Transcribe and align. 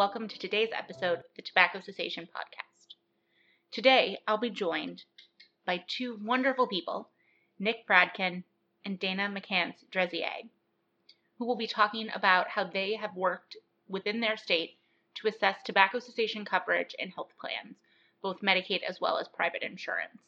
welcome 0.00 0.28
to 0.28 0.38
today's 0.38 0.70
episode 0.74 1.18
of 1.18 1.24
the 1.36 1.42
Tobacco 1.42 1.78
Cessation 1.78 2.24
Podcast. 2.24 2.94
Today, 3.70 4.16
I'll 4.26 4.38
be 4.38 4.48
joined 4.48 5.04
by 5.66 5.84
two 5.86 6.18
wonderful 6.24 6.66
people, 6.66 7.10
Nick 7.58 7.86
Bradkin 7.86 8.44
and 8.82 8.98
Dana 8.98 9.28
McCants 9.28 9.84
Derisier, 9.92 10.48
who 11.36 11.44
will 11.44 11.54
be 11.54 11.66
talking 11.66 12.08
about 12.14 12.48
how 12.48 12.64
they 12.64 12.94
have 12.94 13.14
worked 13.14 13.58
within 13.88 14.20
their 14.20 14.38
state 14.38 14.78
to 15.16 15.28
assess 15.28 15.56
tobacco 15.66 15.98
cessation 15.98 16.46
coverage 16.46 16.94
and 16.98 17.12
health 17.12 17.32
plans, 17.38 17.76
both 18.22 18.40
Medicaid 18.40 18.80
as 18.82 19.02
well 19.02 19.18
as 19.18 19.28
private 19.28 19.62
insurance. 19.62 20.22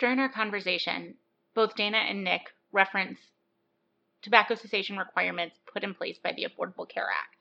During 0.00 0.18
our 0.18 0.28
conversation, 0.28 1.14
both 1.54 1.76
Dana 1.76 1.98
and 1.98 2.24
Nick 2.24 2.52
reference 2.72 3.20
tobacco 4.22 4.56
cessation 4.56 4.98
requirements 4.98 5.54
put 5.72 5.84
in 5.84 5.94
place 5.94 6.18
by 6.18 6.32
the 6.32 6.44
Affordable 6.44 6.88
Care 6.88 7.06
Act. 7.08 7.33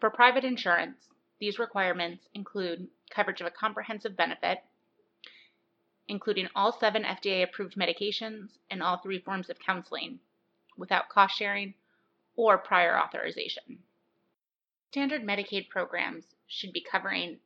For 0.00 0.08
private 0.08 0.44
insurance, 0.44 1.10
these 1.38 1.58
requirements 1.58 2.26
include 2.32 2.88
coverage 3.10 3.42
of 3.42 3.46
a 3.46 3.50
comprehensive 3.50 4.16
benefit, 4.16 4.64
including 6.08 6.48
all 6.56 6.72
seven 6.72 7.04
FDA 7.04 7.42
approved 7.42 7.76
medications 7.76 8.56
and 8.70 8.82
all 8.82 8.96
three 8.96 9.18
forms 9.18 9.50
of 9.50 9.58
counseling, 9.58 10.20
without 10.76 11.10
cost 11.10 11.36
sharing 11.36 11.74
or 12.34 12.56
prior 12.56 12.98
authorization. 12.98 13.82
Standard 14.90 15.22
Medicaid 15.22 15.68
programs 15.68 16.34
should 16.46 16.72
be 16.72 16.80
covering 16.80 17.38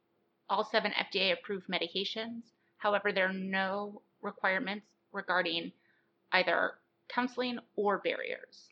all 0.48 0.64
seven 0.64 0.92
FDA 0.92 1.32
approved 1.32 1.66
medications. 1.66 2.42
However, 2.78 3.10
there 3.10 3.28
are 3.28 3.32
no 3.32 4.00
requirements 4.22 4.86
regarding 5.10 5.72
either 6.30 6.78
counseling 7.08 7.58
or 7.74 7.98
barriers. 7.98 8.68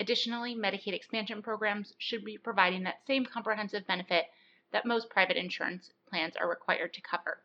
Additionally, 0.00 0.56
Medicaid 0.56 0.92
expansion 0.92 1.42
programs 1.42 1.94
should 1.98 2.24
be 2.24 2.36
providing 2.36 2.82
that 2.82 3.06
same 3.06 3.24
comprehensive 3.24 3.86
benefit 3.86 4.26
that 4.72 4.84
most 4.84 5.08
private 5.08 5.36
insurance 5.36 5.92
plans 6.08 6.34
are 6.36 6.48
required 6.48 6.92
to 6.94 7.00
cover. 7.00 7.38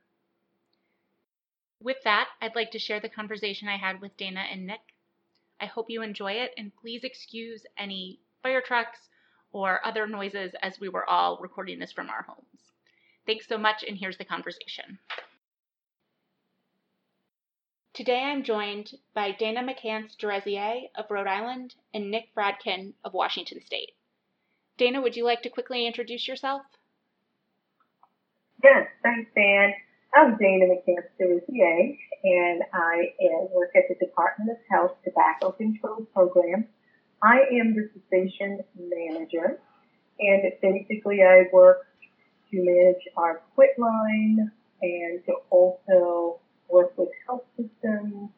With 1.81 1.97
that, 2.03 2.29
I'd 2.41 2.55
like 2.55 2.71
to 2.71 2.79
share 2.79 2.99
the 2.99 3.07
conversation 3.07 3.67
I 3.67 3.77
had 3.77 4.01
with 4.01 4.17
Dana 4.17 4.41
and 4.51 4.65
Nick. 4.65 4.81
I 5.61 5.65
hope 5.65 5.89
you 5.89 6.01
enjoy 6.01 6.33
it, 6.33 6.53
and 6.57 6.75
please 6.75 7.03
excuse 7.03 7.65
any 7.77 8.19
fire 8.41 8.61
trucks 8.61 8.99
or 9.51 9.85
other 9.85 10.07
noises 10.07 10.53
as 10.61 10.79
we 10.79 10.89
were 10.89 11.09
all 11.09 11.37
recording 11.41 11.79
this 11.79 11.91
from 11.91 12.09
our 12.09 12.23
homes. 12.23 12.73
Thanks 13.25 13.47
so 13.47 13.57
much, 13.57 13.83
and 13.87 13.97
here's 13.97 14.17
the 14.17 14.25
conversation. 14.25 14.99
Today 17.93 18.21
I'm 18.23 18.43
joined 18.43 18.91
by 19.13 19.31
Dana 19.31 19.61
McCants 19.61 20.15
Derisier 20.17 20.87
of 20.95 21.09
Rhode 21.09 21.27
Island 21.27 21.75
and 21.93 22.11
Nick 22.11 22.33
Bradkin 22.35 22.93
of 23.03 23.13
Washington 23.13 23.61
State. 23.65 23.91
Dana, 24.77 25.01
would 25.01 25.15
you 25.15 25.25
like 25.25 25.41
to 25.41 25.49
quickly 25.49 25.85
introduce 25.87 26.27
yourself? 26.27 26.61
Yes, 28.63 28.87
thanks, 29.03 29.29
Dan. 29.35 29.73
I'm 30.13 30.37
Dana 30.37 30.65
McCants 30.65 31.09
Derisier, 31.17 31.97
and 32.23 32.61
I 32.73 33.11
work 33.51 33.71
at 33.75 33.83
the 33.89 33.95
Department 34.05 34.51
of 34.51 34.57
Health 34.69 34.95
Tobacco 35.03 35.51
Control 35.51 36.05
Program. 36.13 36.67
I 37.21 37.39
am 37.59 37.75
the 37.75 37.89
cessation 37.93 38.59
manager, 38.77 39.59
and 40.19 40.43
basically 40.61 41.23
I 41.23 41.45
work 41.51 41.87
to 42.51 42.57
manage 42.63 43.07
our 43.17 43.41
quit 43.55 43.77
line 43.77 44.51
and 44.81 45.25
to 45.25 45.33
also 45.49 46.39
work 46.69 46.97
with 46.97 47.09
health 47.25 47.43
systems, 47.57 48.29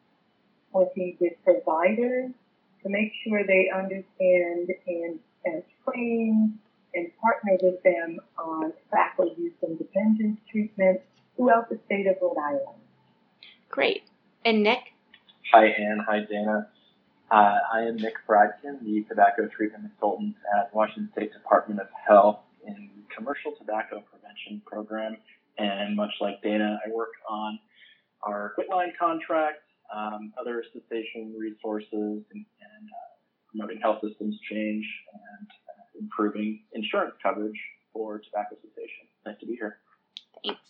working 0.72 1.16
with 1.20 1.32
providers 1.44 2.30
to 2.82 2.88
make 2.88 3.12
sure 3.24 3.44
they 3.46 3.70
understand 3.74 4.70
and, 4.86 5.18
and 5.44 5.62
train 5.84 6.58
and 6.94 7.10
partner 7.20 7.56
with 7.62 7.82
them 7.82 8.18
on 8.38 8.72
tobacco 8.84 9.24
use 9.36 9.52
and 9.62 9.78
dependence 9.78 10.38
treatment 10.50 11.00
throughout 11.36 11.68
the 11.68 11.78
state 11.86 12.06
of 12.06 12.16
Rhode 12.20 12.36
Island. 12.38 12.80
Great. 13.68 14.02
And 14.44 14.62
Nick? 14.62 14.80
Hi, 15.52 15.66
Ann. 15.66 16.04
Hi, 16.06 16.20
Dana. 16.20 16.68
Uh, 17.30 17.58
I 17.72 17.80
am 17.82 17.96
Nick 17.96 18.14
Bradkin, 18.28 18.82
the 18.82 19.04
tobacco 19.08 19.48
treatment 19.48 19.84
consultant 19.84 20.34
at 20.58 20.74
Washington 20.74 21.08
State 21.12 21.32
Department 21.32 21.80
of 21.80 21.86
Health 22.06 22.40
in 22.66 22.90
the 22.94 23.14
Commercial 23.14 23.52
Tobacco 23.52 24.02
Prevention 24.10 24.60
Program. 24.66 25.16
And 25.56 25.96
much 25.96 26.10
like 26.20 26.42
Dana, 26.42 26.78
I 26.84 26.90
work 26.90 27.12
on 27.28 27.58
our 28.22 28.54
quitline 28.58 28.96
contract, 28.98 29.60
um, 29.94 30.32
other 30.40 30.64
cessation 30.72 31.34
resources, 31.38 31.90
and, 31.92 32.24
and 32.32 32.88
uh, 32.88 33.12
promoting 33.50 33.80
health 33.80 33.98
systems 34.02 34.38
change 34.50 34.84
and 35.12 35.48
uh, 35.48 36.00
improving 36.00 36.60
insurance 36.72 37.14
coverage 37.22 37.58
for 37.92 38.18
tobacco 38.18 38.56
cessation. 38.62 39.06
Nice 39.26 39.38
to 39.40 39.46
be 39.46 39.54
here. 39.54 39.78
Thanks. 40.44 40.60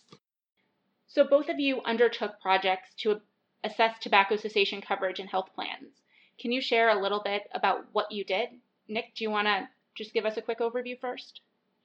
So, 1.07 1.23
both 1.23 1.49
of 1.49 1.59
you 1.59 1.81
undertook 1.85 2.41
projects 2.41 2.89
to 3.01 3.21
assess 3.63 3.95
tobacco 4.01 4.35
cessation 4.35 4.81
coverage 4.81 5.19
and 5.19 5.29
health 5.29 5.49
plans. 5.55 6.01
Can 6.39 6.51
you 6.51 6.61
share 6.61 6.89
a 6.89 7.01
little 7.01 7.21
bit 7.23 7.43
about 7.53 7.85
what 7.91 8.11
you 8.11 8.23
did? 8.25 8.49
Nick, 8.87 9.15
do 9.15 9.23
you 9.23 9.29
want 9.29 9.47
to 9.47 9.67
just 9.95 10.13
give 10.13 10.25
us 10.25 10.37
a 10.37 10.41
quick 10.41 10.59
overview 10.59 10.99
first? 10.99 11.41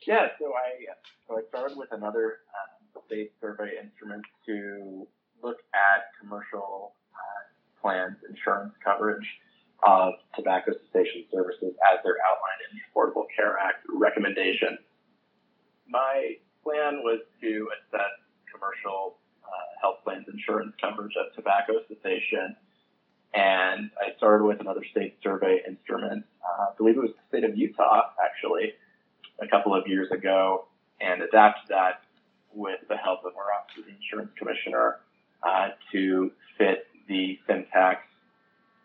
Yeah, 0.07 0.29
so 0.39 0.53
I 0.55 0.87
so 1.27 1.39
I 1.39 1.43
started 1.49 1.77
with 1.77 1.93
another 1.93 2.39
um, 2.55 3.03
state 3.07 3.33
survey 3.41 3.73
instrument 3.83 4.25
to 4.47 5.07
look 5.43 5.59
at 5.75 6.11
commercial 6.21 6.93
uh, 7.15 7.81
plans, 7.81 8.17
insurance 8.29 8.75
coverage 8.85 9.27
of 9.87 10.15
tobacco 10.35 10.73
cessation 10.73 11.25
services 11.33 11.75
as 11.93 12.01
they're 12.03 12.19
outlined 12.27 12.61
in 12.67 12.79
the 12.79 12.83
Affordable 12.91 13.27
Care 13.35 13.57
Act 13.59 13.87
recommendation. 13.89 14.79
My 15.89 16.35
plan 16.65 17.01
was 17.05 17.21
to 17.41 17.69
assess 17.79 18.15
commercial 18.53 19.19
uh, 19.45 19.81
health 19.81 19.99
plans 20.05 20.27
insurance 20.33 20.75
coverage 20.81 21.15
of 21.17 21.35
tobacco 21.35 21.75
cessation. 21.87 22.57
And 23.35 23.91
I 24.01 24.17
started 24.17 24.45
with 24.45 24.61
another 24.61 24.85
state 24.91 25.17
survey 25.23 25.61
instrument. 25.67 26.25
Uh, 26.43 26.63
I 26.63 26.77
believe 26.77 26.97
it 26.97 27.01
was 27.01 27.13
the 27.13 27.39
state 27.39 27.49
of 27.49 27.57
Utah, 27.57 28.11
actually, 28.25 28.73
a 29.41 29.47
couple 29.47 29.75
of 29.75 29.87
years 29.87 30.11
ago, 30.11 30.67
and 31.01 31.23
adapted 31.23 31.69
that 31.69 32.03
with 32.53 32.81
the 32.89 32.97
help 32.97 33.21
of 33.21 33.37
our 33.37 33.53
Office 33.53 33.79
of 33.79 33.85
the 33.85 33.93
Insurance 33.93 34.31
Commissioner 34.37 35.01
uh, 35.43 35.69
to 35.93 36.31
fit 36.57 36.87
the 37.09 37.39
syntax 37.47 38.03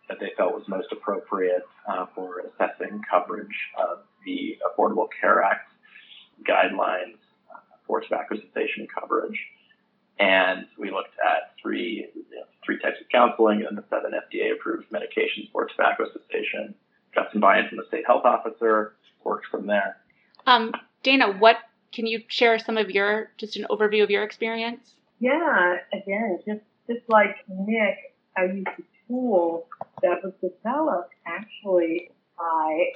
that 0.09 0.19
they 0.19 0.31
felt 0.37 0.53
was 0.53 0.63
most 0.67 0.91
appropriate 0.91 1.65
uh, 1.87 2.05
for 2.13 2.39
assessing 2.39 3.01
coverage 3.09 3.69
of 3.77 3.99
the 4.25 4.57
Affordable 4.67 5.07
Care 5.19 5.41
Act 5.41 5.69
guidelines 6.47 7.17
uh, 7.51 7.59
for 7.87 8.01
tobacco 8.01 8.35
cessation 8.35 8.87
coverage. 8.93 9.39
And 10.19 10.67
we 10.77 10.91
looked 10.91 11.15
at 11.25 11.53
three 11.61 12.07
you 12.13 12.35
know, 12.35 12.43
three 12.65 12.79
types 12.79 12.97
of 13.01 13.09
counseling 13.09 13.65
and 13.67 13.77
the 13.77 13.83
seven 13.89 14.11
FDA 14.11 14.53
approved 14.53 14.85
medications 14.91 15.51
for 15.51 15.65
tobacco 15.65 16.05
cessation. 16.05 16.75
Got 17.15 17.31
some 17.31 17.41
buy-in 17.41 17.67
from 17.69 17.77
the 17.77 17.85
state 17.87 18.05
health 18.05 18.25
officer. 18.25 18.95
Worked 19.23 19.47
from 19.47 19.67
there. 19.67 19.97
Um, 20.45 20.73
Dana, 21.01 21.31
what 21.31 21.57
can 21.93 22.05
you 22.05 22.23
share 22.27 22.59
some 22.59 22.77
of 22.77 22.91
your 22.91 23.31
just 23.37 23.55
an 23.55 23.65
overview 23.69 24.03
of 24.03 24.09
your 24.09 24.23
experience? 24.23 24.95
Yeah, 25.19 25.77
again, 25.93 26.39
just 26.45 26.61
just 26.87 27.07
like 27.07 27.35
Nick, 27.47 27.95
I 28.37 28.45
used 28.45 28.67
a 28.67 28.83
tool 29.07 29.67
that 30.01 30.23
was 30.23 30.33
developed 30.41 31.13
actually 31.25 32.11
by 32.37 32.91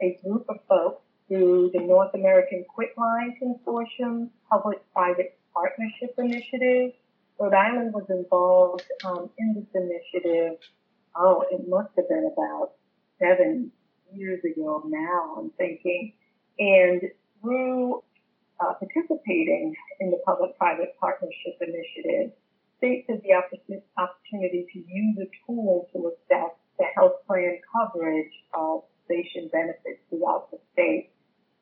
a 0.00 0.18
group 0.24 0.46
of 0.48 0.56
folks 0.68 1.02
through 1.28 1.70
the 1.74 1.80
North 1.80 2.14
American 2.14 2.64
Quitline 2.74 3.34
Consortium 3.40 4.30
Public-Private 4.50 5.38
Partnership 5.54 6.14
Initiative. 6.18 6.92
Rhode 7.38 7.54
Island 7.54 7.92
was 7.92 8.04
involved 8.08 8.84
um, 9.04 9.30
in 9.38 9.54
this 9.54 9.66
initiative. 9.74 10.58
Oh, 11.14 11.44
it 11.50 11.68
must 11.68 11.90
have 11.96 12.08
been 12.08 12.30
about 12.32 12.72
seven 13.18 13.72
years 14.14 14.42
ago 14.44 14.82
now, 14.86 15.36
I'm 15.38 15.50
thinking. 15.50 16.14
And 16.58 17.02
through 17.40 18.02
uh, 18.62 18.74
participating 18.74 19.74
in 20.00 20.10
the 20.10 20.18
public-private 20.24 20.94
partnership 21.00 21.58
initiative, 21.60 22.32
states 22.78 23.06
have 23.08 23.22
the 23.22 23.82
opportunity 23.98 24.66
to 24.72 24.78
use 24.78 25.18
a 25.18 25.28
tool 25.46 25.88
to 25.92 26.12
assess 26.12 26.50
the 26.78 26.84
health 26.94 27.26
plan 27.26 27.58
coverage 27.72 28.32
of 28.54 28.82
cessation 29.06 29.48
benefits 29.52 30.00
throughout 30.08 30.50
the 30.50 30.58
state, 30.72 31.10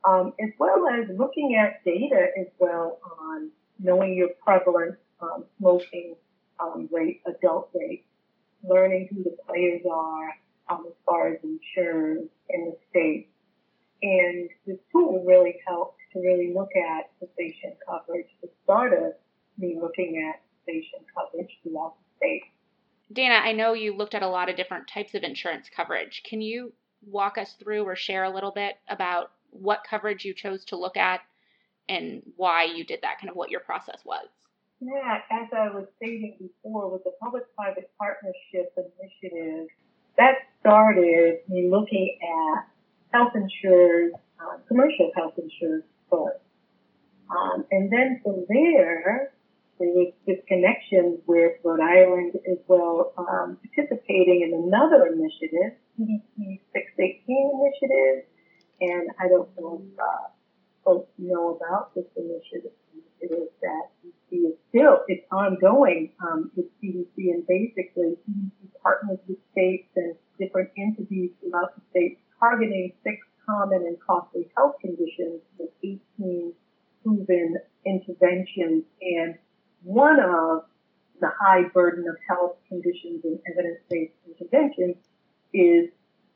um, 0.08 0.32
as 0.41 0.50
well 0.58 0.87
as 0.88 1.08
looking 1.17 1.56
at 1.61 1.85
data 1.85 2.29
as 2.38 2.47
well 2.58 2.99
on 3.20 3.50
knowing 3.79 4.14
your 4.14 4.31
prevalent 4.44 4.97
um, 5.20 5.44
smoking 5.58 6.14
um, 6.58 6.88
rate, 6.93 7.23
adult 7.26 7.70
rate, 7.75 8.05
learning 8.62 9.08
who 9.11 9.23
the 9.23 9.37
players 9.47 9.82
are 9.91 10.35
um, 10.69 10.85
as 10.87 10.94
far 11.06 11.29
as 11.29 11.38
insurers 11.43 12.29
in 12.49 12.64
the 12.67 12.76
state. 12.91 13.29
And 14.02 14.49
this 14.67 14.79
tool 14.93 15.25
really 15.26 15.56
helped 15.67 16.00
to 16.12 16.20
really 16.20 16.52
look 16.54 16.70
at 16.76 17.10
cessation 17.18 17.72
coverage, 17.88 18.26
the 18.42 18.48
start 18.64 18.92
of 18.92 19.12
me 19.58 19.78
looking 19.80 20.26
at 20.28 20.40
cessation 20.64 21.00
coverage 21.14 21.50
throughout 21.62 21.94
the 21.98 22.16
state. 22.16 22.42
Dana, 23.12 23.34
I 23.34 23.52
know 23.52 23.72
you 23.72 23.94
looked 23.94 24.14
at 24.14 24.22
a 24.22 24.28
lot 24.28 24.48
of 24.48 24.56
different 24.56 24.88
types 24.88 25.14
of 25.14 25.22
insurance 25.22 25.68
coverage. 25.74 26.22
Can 26.28 26.40
you 26.40 26.72
walk 27.06 27.38
us 27.38 27.54
through 27.58 27.84
or 27.84 27.96
share 27.96 28.24
a 28.24 28.30
little 28.30 28.52
bit 28.52 28.76
about 28.88 29.32
what 29.50 29.84
coverage 29.88 30.24
you 30.24 30.34
chose 30.34 30.64
to 30.66 30.76
look 30.76 30.96
at 30.96 31.20
and 31.88 32.22
why 32.36 32.64
you 32.64 32.84
did 32.84 33.00
that, 33.02 33.18
kind 33.18 33.30
of 33.30 33.36
what 33.36 33.50
your 33.50 33.60
process 33.60 34.00
was. 34.04 34.26
Yeah, 34.80 35.18
as 35.30 35.48
I 35.52 35.68
was 35.68 35.86
stating 35.96 36.36
before, 36.38 36.90
with 36.90 37.04
the 37.04 37.12
public-private 37.20 37.90
partnership 37.98 38.72
initiative, 38.76 39.68
that 40.16 40.36
started 40.60 41.40
me 41.48 41.68
looking 41.68 42.16
at 42.22 42.66
health 43.12 43.32
insurers, 43.34 44.12
uh, 44.40 44.56
commercial 44.68 45.10
health 45.14 45.34
insurers 45.36 45.82
Um, 47.30 47.64
and 47.70 47.90
then 47.92 48.20
from 48.22 48.44
there, 48.48 49.32
there 49.78 49.88
was 49.88 50.12
this 50.26 50.38
connection 50.46 51.18
with 51.26 51.52
Rhode 51.64 51.80
Island 51.80 52.34
as 52.50 52.58
well, 52.66 53.12
um, 53.16 53.58
participating 53.62 54.42
in 54.42 54.52
another 54.66 55.06
initiative, 55.06 55.78
CDC 55.98 56.60
618 56.72 57.50
initiative. 57.54 58.24
And 58.80 59.10
I 59.18 59.28
don't 59.28 59.48
know 59.58 59.82
if 59.84 59.98
uh, 59.98 60.28
folks 60.84 61.10
know 61.18 61.56
about 61.56 61.94
this 61.94 62.04
initiative, 62.16 62.72
It 63.20 63.30
is 63.30 63.48
that 63.62 63.88
CDC 64.02 64.50
is 64.50 64.56
still, 64.68 65.00
it's 65.06 65.24
ongoing 65.30 66.12
um, 66.20 66.50
with 66.56 66.66
CDC. 66.82 67.16
And 67.16 67.46
basically, 67.46 68.16
CDC 68.28 68.82
partners 68.82 69.18
with 69.28 69.38
states 69.52 69.88
and 69.96 70.14
different 70.38 70.70
entities 70.76 71.30
throughout 71.40 71.76
the 71.76 71.82
state 71.90 72.18
targeting 72.38 72.92
six 73.04 73.18
common 73.46 73.82
and 73.86 73.96
costly 74.00 74.50
health 74.56 74.76
conditions 74.80 75.40
with 75.58 75.70
18 75.82 76.52
proven 77.02 77.56
interventions. 78.56 78.85
And 79.00 79.35
one 79.82 80.19
of 80.20 80.64
the 81.20 81.31
high 81.38 81.64
burden 81.75 82.08
of 82.08 82.17
health 82.29 82.56
conditions 82.69 83.25
and 83.25 83.38
evidence-based 83.50 84.12
interventions 84.26 84.97
is 85.52 85.91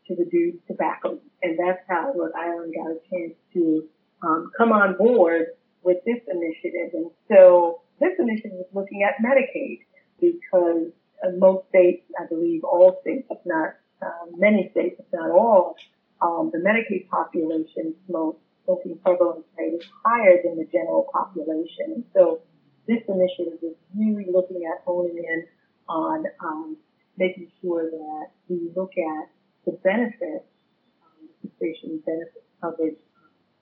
to 0.07 0.15
reduce 0.17 0.57
tobacco. 0.67 1.19
And 1.43 1.59
that's 1.59 1.81
how 1.89 2.13
Rhode 2.15 2.33
Island 2.37 2.75
got 2.75 2.91
a 2.91 2.99
chance 3.11 3.35
to 3.55 3.89
um, 4.23 4.51
come 4.57 4.73
on 4.73 4.97
board 4.97 5.47
with 5.83 5.99
this 6.05 6.21
initiative. 6.31 6.91
And 6.93 7.11
so 7.29 7.83
this 8.01 8.13
initiative 8.19 8.59
is 8.61 8.75
looking 8.75 9.03
at 9.03 9.23
Medicaid 9.25 9.81
because 10.21 10.93
uh, 11.25 11.31
most 11.39 11.69
states, 11.69 12.05
I 12.19 12.27
believe 12.27 12.65
all 12.65 12.99
states, 13.03 13.27
if 13.31 13.39
not 13.47 13.75
uh, 14.03 14.27
many 14.37 14.69
states, 14.73 14.97
if 14.99 15.07
not 15.13 15.31
all, 15.31 15.77
um, 16.21 16.51
the 16.53 16.59
Medicaid 16.59 17.09
population 17.09 17.95
smoking 18.65 18.99
prevalence 19.05 19.45
rate 19.59 19.75
is 19.75 19.85
higher 20.05 20.39
than 20.43 20.57
the 20.57 20.67
general 20.73 21.09
population. 21.13 22.05
So 22.13 22.41
this 22.87 23.03
initiative 23.09 23.59
is 23.63 23.77
really 23.97 24.27
looking 24.33 24.63
at 24.65 24.85
honing 24.85 25.19
in 25.19 25.47
on 25.89 26.25
um, 26.41 26.77
making 27.17 27.51
sure 27.61 27.91
that 27.91 28.27
we 28.49 28.71
look 28.75 28.93
at 28.97 29.31
the 29.67 29.73
benefits, 29.83 30.45
um, 31.03 31.29
the 31.43 31.51
cessation 31.59 32.03
benefit 32.05 32.45
coverage 32.61 32.97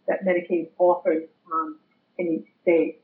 that 0.09 0.25
Medicaid 0.25 0.71
offers 0.79 1.29
um, 1.53 1.79
in 2.19 2.27
each 2.41 2.49
state. 2.63 3.03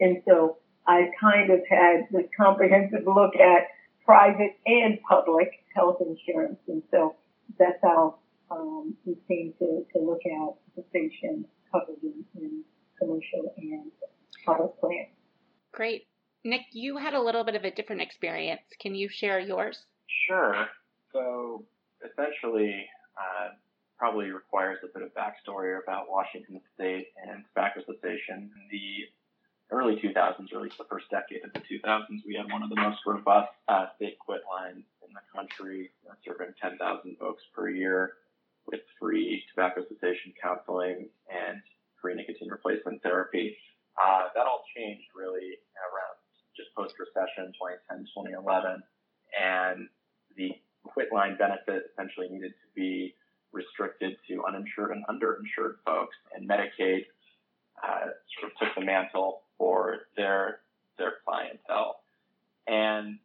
And 0.00 0.22
so 0.26 0.58
I 0.86 1.10
kind 1.20 1.50
of 1.50 1.60
had 1.68 2.08
this 2.10 2.24
comprehensive 2.36 3.06
look 3.06 3.36
at 3.36 3.68
private 4.04 4.56
and 4.66 4.98
public 5.08 5.48
health 5.74 5.98
insurance. 6.00 6.58
And 6.68 6.82
so 6.90 7.16
that's 7.58 7.78
how 7.82 8.16
um, 8.50 8.94
we 9.04 9.16
came 9.28 9.52
to, 9.58 9.84
to 9.92 10.02
look 10.02 10.20
at 10.26 10.54
cessation 10.74 11.44
coverage 11.70 11.98
in, 12.02 12.24
in 12.36 12.64
commercial 12.98 13.54
and 13.56 13.90
public 14.44 14.78
plans. 14.80 15.08
Great. 15.72 16.06
Nick, 16.44 16.62
you 16.72 16.96
had 16.96 17.14
a 17.14 17.20
little 17.20 17.44
bit 17.44 17.54
of 17.54 17.64
a 17.64 17.70
different 17.70 18.02
experience. 18.02 18.62
Can 18.80 18.94
you 18.94 19.08
share 19.08 19.38
yours? 19.38 19.78
Sure. 20.26 20.66
So 21.12 21.64
essentially, 22.04 22.86
uh, 23.16 23.50
probably 23.98 24.30
requires 24.30 24.78
a 24.82 24.98
bit 24.98 25.02
of 25.06 25.10
backstory 25.14 25.78
about 25.82 26.06
Washington 26.08 26.60
State 26.74 27.08
and 27.28 27.44
tobacco 27.48 27.80
cessation. 27.80 28.50
In 28.56 28.68
the 28.70 29.04
early 29.70 29.96
2000s, 29.96 30.52
or 30.52 30.56
at 30.56 30.62
least 30.62 30.78
the 30.78 30.84
first 30.88 31.06
decade 31.10 31.44
of 31.44 31.52
the 31.52 31.60
2000s, 31.60 32.24
we 32.26 32.34
had 32.34 32.50
one 32.50 32.62
of 32.62 32.70
the 32.70 32.76
most 32.76 33.00
robust 33.06 33.52
uh, 33.68 33.86
state 33.96 34.18
quit 34.18 34.40
lines 34.48 34.84
in 35.06 35.12
the 35.12 35.20
country, 35.36 35.90
serving 36.24 36.54
10,000 36.60 37.16
folks 37.18 37.42
per 37.54 37.68
year 37.68 38.14
with 38.70 38.80
free 38.98 39.42
tobacco 39.50 39.82
cessation 39.88 40.32
counseling 40.40 41.08
and 41.28 41.60
free 42.00 42.14
nicotine 42.14 42.48
replacement 42.48 43.02
therapy. 43.02 43.56
Uh, 44.00 44.28
that 44.34 44.46
all 44.46 44.62
changed 44.76 45.04
really 45.14 45.58
around 45.76 46.16
just 46.56 46.74
post 46.74 46.94
recession 46.98 47.52
2010, 47.90 48.06
2011. 48.14 48.82
And 49.36 49.88
the 50.36 50.52
quit 50.84 51.12
line 51.12 51.36
benefit 51.36 51.90
essentially 51.92 52.28
needed 52.30 52.52
to 52.52 52.68
be 52.74 53.14
restricted 53.52 54.16
to 54.28 54.44
uninsured 54.46 54.92
and 54.92 55.04
underinsured 55.06 55.82
folks. 55.84 56.16
And 56.34 56.48
Medicaid 56.48 57.06
uh, 57.82 58.14
sort 58.38 58.52
of 58.52 58.58
took 58.58 58.74
the 58.76 58.84
mantle 58.84 59.42
for 59.58 60.06
their 60.16 60.60
their 60.98 61.14
clientele. 61.24 62.00
And 62.66 63.18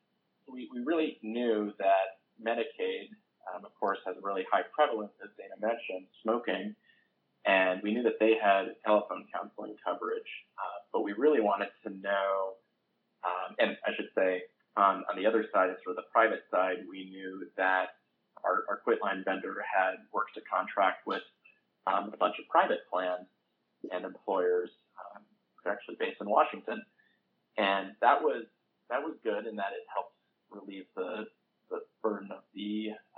we, 0.51 0.69
we 0.73 0.81
really 0.83 1.17
knew 1.21 1.73
that 1.77 2.19
Medicaid, 2.41 3.09
um, 3.53 3.65
of 3.65 3.73
course, 3.79 3.99
has 4.05 4.15
a 4.17 4.25
really 4.25 4.45
high 4.51 4.63
prevalence, 4.73 5.13
as 5.23 5.29
Dana 5.37 5.55
mentioned, 5.59 6.07
smoking. 6.23 6.75
And 7.45 7.81
we 7.83 7.93
knew 7.93 8.03
that 8.03 8.19
they 8.19 8.33
had 8.41 8.73
telephone 8.83 9.25
counseling 9.33 9.75
coverage, 9.85 10.31
uh, 10.57 10.81
but 10.91 11.03
we 11.03 11.13
really 11.13 11.41
wanted 11.41 11.69
to 11.85 11.89
know, 11.93 12.57
um, 13.23 13.55
and 13.59 13.77
I 13.85 13.93
should 13.95 14.09
say, 14.17 14.43
on, 14.77 15.03
on 15.09 15.15
the 15.15 15.25
other 15.25 15.45
side, 15.53 15.69
sort 15.83 15.97
of 15.97 16.03
the 16.03 16.09
private 16.11 16.43
side, 16.51 16.83
we 16.89 17.05
knew 17.05 17.45
that 17.55 18.01
our, 18.43 18.65
our 18.69 18.81
quitline 18.85 19.23
vendor 19.23 19.63
had 19.63 19.95
worked 20.11 20.33
to 20.35 20.41
contract 20.41 21.05
with 21.07 21.23
um, 21.87 22.11
a 22.13 22.17
bunch 22.17 22.35
of 22.39 22.49
private 22.49 22.79
plans 22.91 23.27
and 23.91 24.05
employers. 24.05 24.69
Um, 24.97 25.21
they're 25.63 25.73
actually 25.73 25.97
based 25.99 26.17
in 26.21 26.29
Washington, 26.29 26.83
and 27.57 27.93
that 28.01 28.21
was 28.21 28.45
that 28.89 29.01
was 29.01 29.17
good 29.23 29.47
in 29.47 29.55
that 29.55 29.73
it 29.73 29.85
helped 29.93 30.13
relieve 30.51 30.85
the 30.95 31.25
the 31.69 31.81
burden 32.03 32.29
of 32.31 32.43
the 32.53 32.89
um, 32.89 33.14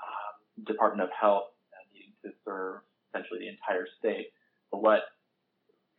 Department 0.67 1.03
of 1.03 1.09
Health 1.15 1.55
needing 1.93 2.13
to 2.23 2.31
serve 2.45 2.83
essentially 3.09 3.39
the 3.39 3.49
entire 3.49 3.87
state. 3.99 4.35
But 4.71 4.83
what 4.83 5.15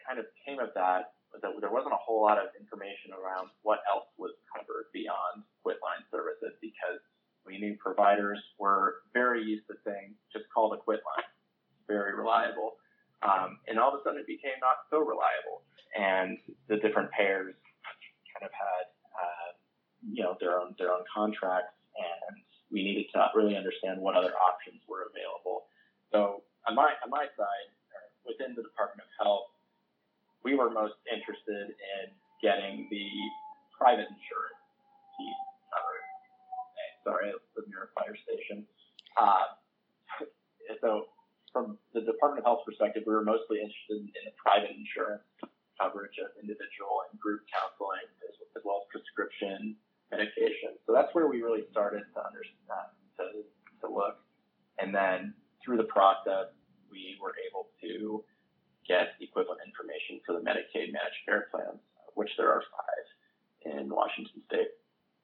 kind 0.04 0.18
of 0.18 0.26
came 0.46 0.60
of 0.60 0.70
that 0.74 1.16
was 1.32 1.40
that 1.42 1.52
there 1.60 1.72
wasn't 1.72 1.92
a 1.92 2.00
whole 2.00 2.22
lot 2.22 2.38
of 2.38 2.48
information 2.56 3.12
around 3.12 3.50
what 3.62 3.80
else 3.88 4.08
was 4.16 4.32
covered 4.48 4.88
beyond 4.92 5.44
quitline 5.64 6.04
services 6.12 6.56
because 6.60 7.00
we 7.44 7.58
knew 7.58 7.76
providers 7.80 8.40
were 8.58 9.04
very 9.12 9.42
used 9.42 9.66
to 9.68 9.74
saying, 9.84 10.14
just 10.32 10.44
call 10.52 10.70
the 10.70 10.80
quitline. 10.80 11.28
Very 11.86 12.16
reliable. 12.16 12.76
Um, 13.24 13.58
and 13.66 13.80
all 13.80 13.92
of 13.92 14.00
a 14.00 14.02
sudden 14.04 14.20
it 14.20 14.28
became 14.28 14.56
not 14.60 14.84
so 14.92 15.00
reliable. 15.00 15.64
And 15.96 16.38
the 16.68 16.76
different 16.76 17.10
payers 17.12 17.56
kind 18.32 18.44
of 18.44 18.52
had, 18.52 18.84
uh, 19.16 19.48
you 20.04 20.22
know, 20.22 20.36
their 20.40 20.60
own, 20.60 20.76
their 20.78 20.92
own 20.92 21.04
contracts 21.08 21.72
and 21.96 22.36
we 22.70 22.82
needed 22.82 23.06
to 23.14 23.18
really 23.34 23.56
understand 23.56 24.00
what 24.00 24.14
other 24.16 24.32
options 24.36 24.80
were 24.88 25.08
available. 25.08 25.68
So 26.12 26.42
on 26.68 26.74
my, 26.74 26.92
on 27.04 27.10
my 27.10 27.26
side, 27.36 27.68
within 28.26 28.54
the 28.54 28.62
Department 28.62 29.08
of 29.08 29.10
Health, 29.16 29.48
we 30.44 30.54
were 30.54 30.70
most 30.70 31.00
interested 31.08 31.72
in 31.72 32.04
getting 32.44 32.86
the 32.92 33.08
private 33.72 34.06
insurance 34.06 34.62
piece 35.16 35.44
covered 35.72 36.04
sorry, 37.04 37.32
near 37.72 37.88
a 37.88 37.90
fire 37.96 38.16
station. 38.20 38.68
Uh, 39.16 39.56
so 40.84 41.08
from 41.52 41.78
the 41.96 42.04
Department 42.04 42.44
of 42.44 42.46
Health 42.46 42.62
perspective, 42.68 43.02
we 43.08 43.16
were 43.16 43.24
mostly 43.24 43.64
interested 43.64 44.04
in 44.04 44.22
the 44.28 44.34
private 44.36 44.76
insurance 44.76 45.24
coverage 45.80 46.20
of 46.20 46.34
individual 46.36 47.06
and 47.08 47.16
group 47.16 47.40
counseling, 47.48 48.04
as 48.28 48.62
well 48.62 48.84
as 48.84 48.86
prescription 48.92 49.78
medication. 50.10 50.76
So 50.86 50.92
that's 50.92 51.14
where 51.14 51.28
we 51.28 51.42
really 51.42 51.64
started 51.70 52.02
to 52.14 52.20
understand, 52.24 52.88
to, 53.18 53.24
to 53.80 53.92
look. 53.92 54.16
And 54.78 54.94
then 54.94 55.34
through 55.64 55.76
the 55.76 55.90
process, 55.90 56.48
we 56.90 57.16
were 57.20 57.34
able 57.50 57.68
to 57.82 58.24
get 58.86 59.14
equivalent 59.20 59.60
information 59.66 60.20
for 60.24 60.32
the 60.32 60.40
Medicaid 60.40 60.92
managed 60.92 61.20
care 61.26 61.48
plans, 61.50 61.80
which 62.14 62.30
there 62.38 62.48
are 62.48 62.62
five 62.72 63.74
in 63.76 63.88
Washington 63.88 64.40
state. 64.46 64.68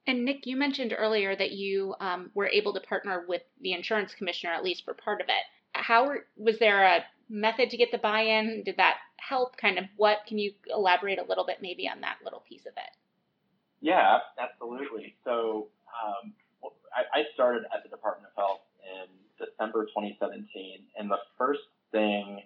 And 0.07 0.25
Nick, 0.25 0.45
you 0.45 0.57
mentioned 0.57 0.95
earlier 0.97 1.35
that 1.35 1.53
you 1.53 1.95
um, 1.99 2.31
were 2.35 2.49
able 2.49 2.75
to 2.75 2.81
partner 2.81 3.25
with 3.27 3.41
the 3.63 3.73
insurance 3.73 4.13
commissioner 4.15 4.53
at 4.53 4.63
least 4.63 4.85
for 4.85 4.93
part 4.93 5.23
of 5.23 5.29
it. 5.29 5.45
How 5.73 6.13
was 6.37 6.59
there 6.59 6.85
a 6.85 7.05
method 7.31 7.71
to 7.71 7.77
get 7.77 7.91
the 7.91 7.99
buy-in? 7.99 8.63
Did 8.65 8.77
that 8.77 8.97
help? 9.17 9.57
Kind 9.57 9.79
of 9.79 9.87
what? 9.97 10.19
Can 10.29 10.39
you 10.39 10.53
elaborate 10.69 11.19
a 11.19 11.25
little 11.25 11.47
bit 11.47 11.59
maybe 11.63 11.89
on 11.89 12.03
that 12.03 12.19
little 12.23 12.45
piece 12.47 12.67
of 12.67 12.75
it? 12.77 12.97
Yeah, 13.85 14.19
absolutely. 14.41 15.15
So 15.25 15.69
um, 15.93 16.33
I, 16.89 17.21
I 17.21 17.23
started 17.35 17.65
at 17.69 17.85
the 17.85 17.91
Department 17.91 18.33
of 18.33 18.35
Health 18.35 18.65
in 18.81 19.13
December 19.37 19.85
2017, 19.93 20.49
and 20.97 21.11
the 21.11 21.21
first 21.37 21.69
thing, 21.93 22.41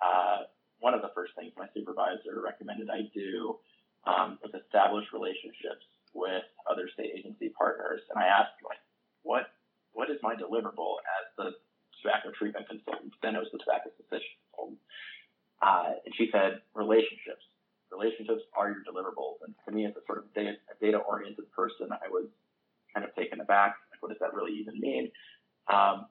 uh, 0.00 0.48
one 0.80 0.94
of 0.94 1.02
the 1.02 1.12
first 1.14 1.36
things 1.36 1.52
my 1.58 1.68
supervisor 1.76 2.40
recommended 2.40 2.88
I 2.88 3.04
do 3.12 3.60
um, 4.08 4.38
was 4.40 4.56
establish 4.56 5.04
relationships 5.12 5.84
with 6.14 6.48
other 6.64 6.88
state 6.94 7.12
agency 7.12 7.50
partners, 7.52 8.00
and 8.08 8.16
I 8.16 8.28
asked 8.28 8.56
like, 8.64 8.80
what 9.24 9.52
what 9.92 10.08
is 10.08 10.16
my 10.22 10.34
deliverable 10.34 11.04
as 11.04 11.24
the 11.36 11.52
tobacco 12.00 12.32
treatment 12.32 12.68
consultant? 12.68 13.12
Then 13.20 13.36
it 13.36 13.40
was 13.44 13.48
the 13.52 13.58
tobacco 13.58 13.90
household. 14.56 14.78
Uh, 15.60 15.98
and 16.04 16.14
she 16.14 16.30
said, 16.30 16.62
relationships. 16.74 17.44
Relationships 17.98 18.42
are 18.56 18.68
your 18.68 18.82
deliverables. 18.86 19.42
And 19.44 19.54
to 19.66 19.74
me, 19.74 19.86
as 19.86 19.92
a 19.92 20.04
sort 20.06 20.18
of 20.18 20.32
data, 20.34 20.54
data 20.80 20.98
oriented 20.98 21.50
person, 21.52 21.88
I 21.90 22.08
was 22.08 22.26
kind 22.94 23.04
of 23.04 23.14
taken 23.16 23.40
aback. 23.40 23.76
Like, 23.90 24.02
what 24.02 24.08
does 24.10 24.18
that 24.20 24.34
really 24.34 24.52
even 24.60 24.78
mean? 24.80 25.10
Um, 25.72 26.06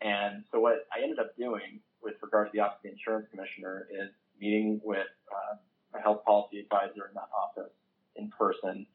and 0.00 0.44
so 0.50 0.60
what 0.60 0.86
I 0.94 1.02
ended 1.02 1.18
up 1.18 1.36
doing 1.36 1.80
with 2.02 2.14
regard 2.22 2.48
to 2.48 2.52
the 2.54 2.60
Office 2.60 2.78
of 2.78 2.82
the 2.84 2.90
Insurance 2.90 3.26
Commissioner 3.30 3.88
is 3.90 4.10
meeting 4.40 4.80
with 4.84 5.10
uh, 5.30 5.98
a 5.98 6.00
health 6.00 6.24
policy 6.24 6.60
advisor 6.60 7.06
in 7.08 7.14
that 7.14 7.28
office 7.34 7.72
in 8.16 8.30
person 8.30 8.86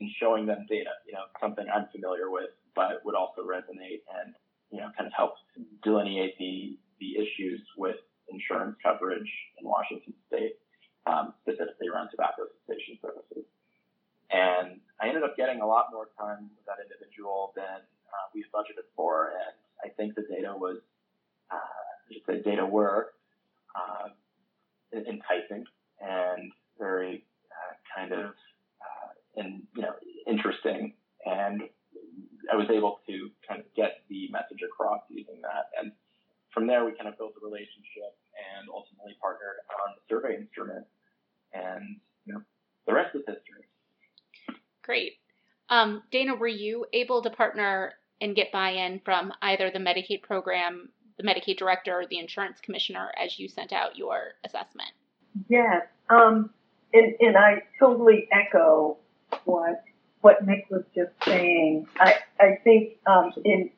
and 0.00 0.10
showing 0.20 0.46
them 0.46 0.66
data, 0.68 0.90
you 1.06 1.12
know, 1.12 1.24
something 1.40 1.66
I'm 1.72 1.86
familiar 1.92 2.30
with, 2.30 2.50
but 2.74 3.04
would 3.04 3.14
also 3.14 3.42
resonate 3.42 4.02
and, 4.22 4.34
you 4.70 4.78
know, 4.80 4.90
kind 4.96 5.06
of 5.06 5.12
help 5.16 5.34
delineate 5.82 6.36
the, 6.38 6.78
the 7.00 7.16
issues 7.16 7.60
with 7.76 7.96
insurance 8.28 8.76
coverage 8.82 9.30
in 9.60 9.68
Washington 9.68 10.14
state, 10.26 10.54
um, 11.06 11.34
specifically 11.42 11.88
around 11.88 12.10
tobacco 12.10 12.44
cessation 12.66 12.98
services. 13.02 13.44
And 14.30 14.80
I 15.00 15.08
ended 15.08 15.22
up 15.22 15.36
getting 15.36 15.60
a 15.60 15.66
lot 15.66 15.88
more 15.92 16.08
time 16.18 16.50
with 16.56 16.66
that 16.66 16.82
individual 16.82 17.52
than 17.54 17.84
uh, 18.10 18.26
we 18.34 18.44
budgeted 18.54 18.88
for. 18.96 19.30
And 19.30 19.54
I 19.84 19.94
think 19.94 20.14
the 20.14 20.22
data 20.22 20.54
was, 20.56 20.78
uh, 21.50 22.16
say 22.26 22.42
data 22.42 22.64
were, 22.64 23.12
uh, 23.74 24.08
enticing 24.92 25.64
and 26.00 26.52
very 26.78 27.24
uh, 27.50 27.74
kind 27.94 28.12
of 28.12 28.30
uh, 28.80 29.10
and 29.36 29.62
you 29.74 29.82
know 29.82 29.94
interesting 30.26 30.92
and 31.26 31.62
I 32.52 32.56
was 32.56 32.68
able 32.70 33.00
to 33.08 33.30
kind 33.46 33.60
of 33.60 33.66
get 33.74 34.04
the 34.08 34.28
message 34.30 34.60
across 34.64 35.00
using 35.08 35.40
that 35.42 35.70
and 35.80 35.92
from 36.52 36.66
there 36.66 36.84
we 36.84 36.92
kind 36.92 37.08
of 37.08 37.18
built 37.18 37.32
a 37.40 37.44
relationship 37.44 38.14
and 38.38 38.68
ultimately 38.72 39.16
partnered 39.20 39.58
on 39.82 39.94
the 39.96 40.02
survey 40.08 40.36
instrument 40.36 40.86
and 41.52 41.96
you 42.26 42.34
know 42.34 42.42
the 42.86 42.94
rest 42.94 43.14
is 43.14 43.22
history 43.26 43.66
great 44.82 45.18
um, 45.74 46.02
dana 46.10 46.34
were 46.34 46.46
you 46.46 46.86
able 46.92 47.22
to 47.22 47.30
partner 47.30 47.92
and 48.20 48.36
get 48.36 48.52
buy-in 48.52 49.00
from 49.04 49.32
either 49.42 49.70
the 49.70 49.78
medicaid 49.78 50.22
program 50.22 50.88
the 51.18 51.24
medicaid 51.24 51.56
director 51.56 52.00
or 52.00 52.06
the 52.06 52.18
insurance 52.18 52.58
commissioner 52.60 53.10
as 53.22 53.38
you 53.38 53.48
sent 53.48 53.72
out 53.72 53.96
your 53.96 54.32
assessment 54.44 54.90
Yes, 55.48 55.86
um, 56.10 56.50
and, 56.92 57.14
and 57.20 57.36
I 57.36 57.62
totally 57.78 58.28
echo 58.32 58.98
what 59.44 59.82
what 60.20 60.46
Nick 60.46 60.66
was 60.70 60.84
just 60.94 61.12
saying. 61.24 61.86
I 61.98 62.14
I 62.40 62.58
think 62.62 62.98
um, 63.06 63.32
in 63.44 63.70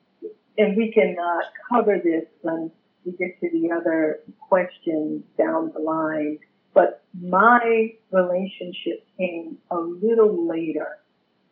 and 0.57 0.77
we 0.77 0.91
can 0.91 1.15
uh, 1.19 1.41
cover 1.69 1.99
this 2.03 2.25
when 2.41 2.71
we 3.05 3.11
get 3.13 3.39
to 3.41 3.49
the 3.51 3.71
other 3.71 4.19
questions 4.47 5.23
down 5.37 5.71
the 5.73 5.79
line. 5.79 6.39
But 6.73 7.03
my 7.19 7.93
relationship 8.11 9.05
came 9.17 9.57
a 9.71 9.77
little 9.77 10.47
later, 10.47 10.99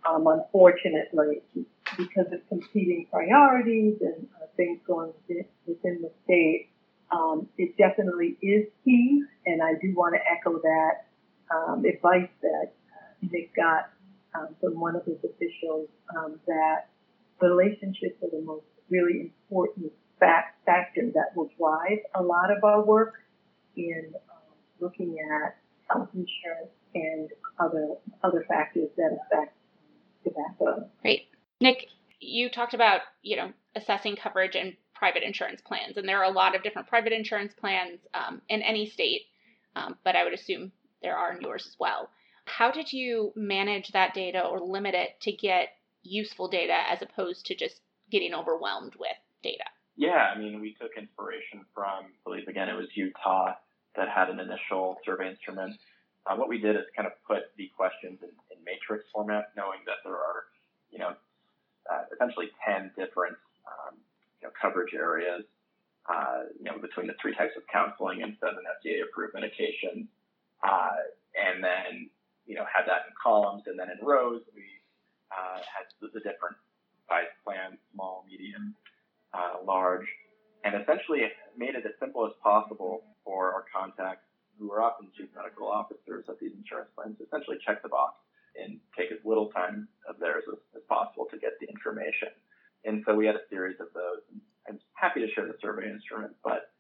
um, 0.10 0.28
unfortunately, 0.28 1.42
because 1.98 2.28
of 2.32 2.48
competing 2.50 3.08
priorities 3.12 3.98
and 4.02 4.28
uh, 4.42 4.46
things 4.58 4.80
going 4.88 5.12
within 5.28 6.02
the 6.02 6.12
state 6.24 6.70
um, 7.12 7.48
it 7.58 7.78
definitely 7.78 8.38
is 8.42 8.66
key, 8.84 9.24
and 9.46 9.62
I 9.62 9.74
do 9.82 9.94
want 9.96 10.16
to 10.16 10.20
echo 10.26 10.60
that 10.60 11.06
um, 11.54 11.86
advice 11.86 12.30
that 12.42 12.74
Nick 13.22 13.56
got 13.56 13.92
um, 14.34 14.56
from 14.60 14.80
one 14.80 14.96
of 14.96 15.06
his 15.06 15.18
officials 15.24 15.88
um, 16.18 16.40
that 16.48 16.90
relationships 17.42 18.18
are 18.24 18.30
the 18.32 18.44
most 18.44 18.66
really 18.90 19.32
important 19.50 19.92
fact, 20.20 20.66
factor 20.66 21.12
that 21.14 21.36
will 21.36 21.50
drive 21.58 22.00
a 22.16 22.24
lot 22.24 22.52
of 22.56 22.64
our 22.64 22.84
work 22.84 23.14
in 23.78 24.12
um, 24.14 24.56
looking 24.80 25.18
at 25.20 25.58
health 25.90 26.10
insurance 26.14 26.72
and 26.96 27.30
other 27.60 27.96
other 28.24 28.46
factors 28.48 28.90
that 28.98 29.18
affect 29.26 29.56
tobacco. 30.26 30.90
Great, 31.02 31.28
Nick. 31.62 31.88
You 32.20 32.50
talked 32.50 32.74
about 32.74 33.02
you 33.22 33.38
know 33.38 33.54
assessing 33.76 34.16
coverage 34.16 34.56
and 34.56 34.76
private 34.96 35.24
insurance 35.24 35.62
plans. 35.62 35.98
And 35.98 36.08
there 36.08 36.20
are 36.20 36.32
a 36.32 36.34
lot 36.34 36.56
of 36.56 36.64
different 36.64 36.88
private 36.88 37.14
insurance 37.14 37.54
plans 37.54 38.00
um, 38.14 38.42
in 38.50 38.62
any 38.62 38.90
state, 38.90 39.24
um, 39.76 39.98
but 40.04 40.16
I 40.16 40.24
would 40.24 40.34
assume 40.34 40.72
there 41.02 41.18
are 41.18 41.34
in 41.34 41.42
yours 41.42 41.66
as 41.68 41.76
well. 41.80 42.10
How 42.46 42.72
did 42.72 42.92
you 42.92 43.34
manage 43.36 43.90
that 43.90 44.14
data 44.14 44.42
or 44.42 44.60
limit 44.60 44.96
it 44.96 45.20
to 45.22 45.32
get 45.32 45.70
useful 46.04 46.48
data 46.48 46.78
as 46.90 47.02
opposed 47.02 47.46
to 47.48 47.56
just 47.56 47.82
getting 48.12 48.34
overwhelmed 48.34 48.94
with 48.98 49.18
data? 49.44 49.66
Yeah, 49.98 50.32
I 50.34 50.38
mean, 50.38 50.62
we 50.62 50.76
took 50.80 50.92
inspiration 50.98 51.66
from, 51.74 52.06
I 52.06 52.24
believe 52.24 52.48
again, 52.48 52.70
it 52.70 52.76
was 52.76 52.88
Utah 52.96 53.54
that 53.96 54.10
had 54.10 54.30
an 54.30 54.40
initial 54.40 54.98
survey 55.06 55.30
instrument. 55.30 55.76
Uh, 56.26 56.36
what 56.36 56.50
we 56.50 56.60
did 56.60 56.76
is 56.76 56.84
kind 56.96 57.08
of 57.08 57.14
put 57.28 57.56
the 57.58 57.72
questions 57.76 58.20
in, 58.22 58.30
in 58.30 58.34
matrix 58.66 59.06
format, 59.14 59.52
knowing 59.56 59.80
that 59.86 60.02
there 60.04 60.18
are, 60.18 60.50
you 60.92 61.00
know, 61.00 61.14
uh, 61.90 62.04
essentially 62.14 62.50
10 62.66 62.92
different 62.98 63.38
um, 63.68 63.96
know, 64.46 64.54
coverage 64.54 64.94
areas, 64.94 65.44
uh, 66.08 66.46
you 66.58 66.66
know, 66.66 66.78
between 66.78 67.08
the 67.08 67.18
three 67.22 67.34
types 67.36 67.54
of 67.58 67.64
counseling 67.68 68.22
and 68.22 68.38
seven 68.40 68.62
FDA-approved 68.80 69.34
medications, 69.34 70.06
uh, 70.64 71.02
and 71.34 71.64
then 71.64 72.10
you 72.46 72.56
know 72.56 72.64
had 72.70 72.86
that 72.86 73.10
in 73.10 73.14
columns, 73.22 73.64
and 73.66 73.78
then 73.78 73.90
in 73.90 73.98
rows 74.06 74.42
we 74.56 74.64
uh, 75.34 75.58
had 75.66 75.90
the, 76.00 76.08
the 76.14 76.22
different 76.22 76.56
size 77.10 77.34
plans, 77.44 77.78
small, 77.94 78.26
medium, 78.30 78.74
uh, 79.34 79.58
large, 79.66 80.06
and 80.64 80.80
essentially 80.80 81.22
made 81.58 81.76
it 81.76 81.86
as 81.86 81.94
simple 82.00 82.26
as 82.26 82.34
possible 82.42 83.02
for 83.24 83.52
our 83.54 83.66
contacts, 83.74 84.26
who 84.58 84.72
are 84.72 84.82
often 84.82 85.08
chief 85.18 85.28
medical 85.36 85.68
officers 85.68 86.26
of 86.30 86.38
these 86.40 86.54
insurance 86.58 86.90
plans, 86.96 87.18
to 87.18 87.26
essentially 87.26 87.58
check 87.66 87.82
the 87.82 87.90
box 87.90 88.16
and 88.62 88.80
take 88.98 89.12
as 89.12 89.20
little 89.26 89.48
time 89.50 89.88
of 90.08 90.20
theirs 90.20 90.44
as, 90.52 90.60
as 90.76 90.82
possible 90.88 91.26
to 91.32 91.38
get 91.38 91.60
the 91.60 91.68
information. 91.68 92.30
And 92.86 93.04
so 93.06 93.16
we 93.16 93.26
had 93.26 93.36
a 93.36 93.46
series 93.50 93.78
of 93.80 93.88
those. 93.94 94.22
I'm 94.68 94.80
happy 94.94 95.22
to 95.22 95.32
share 95.34 95.48
the 95.48 95.58
survey 95.62 95.90
instrument, 95.90 96.34
but 96.44 96.72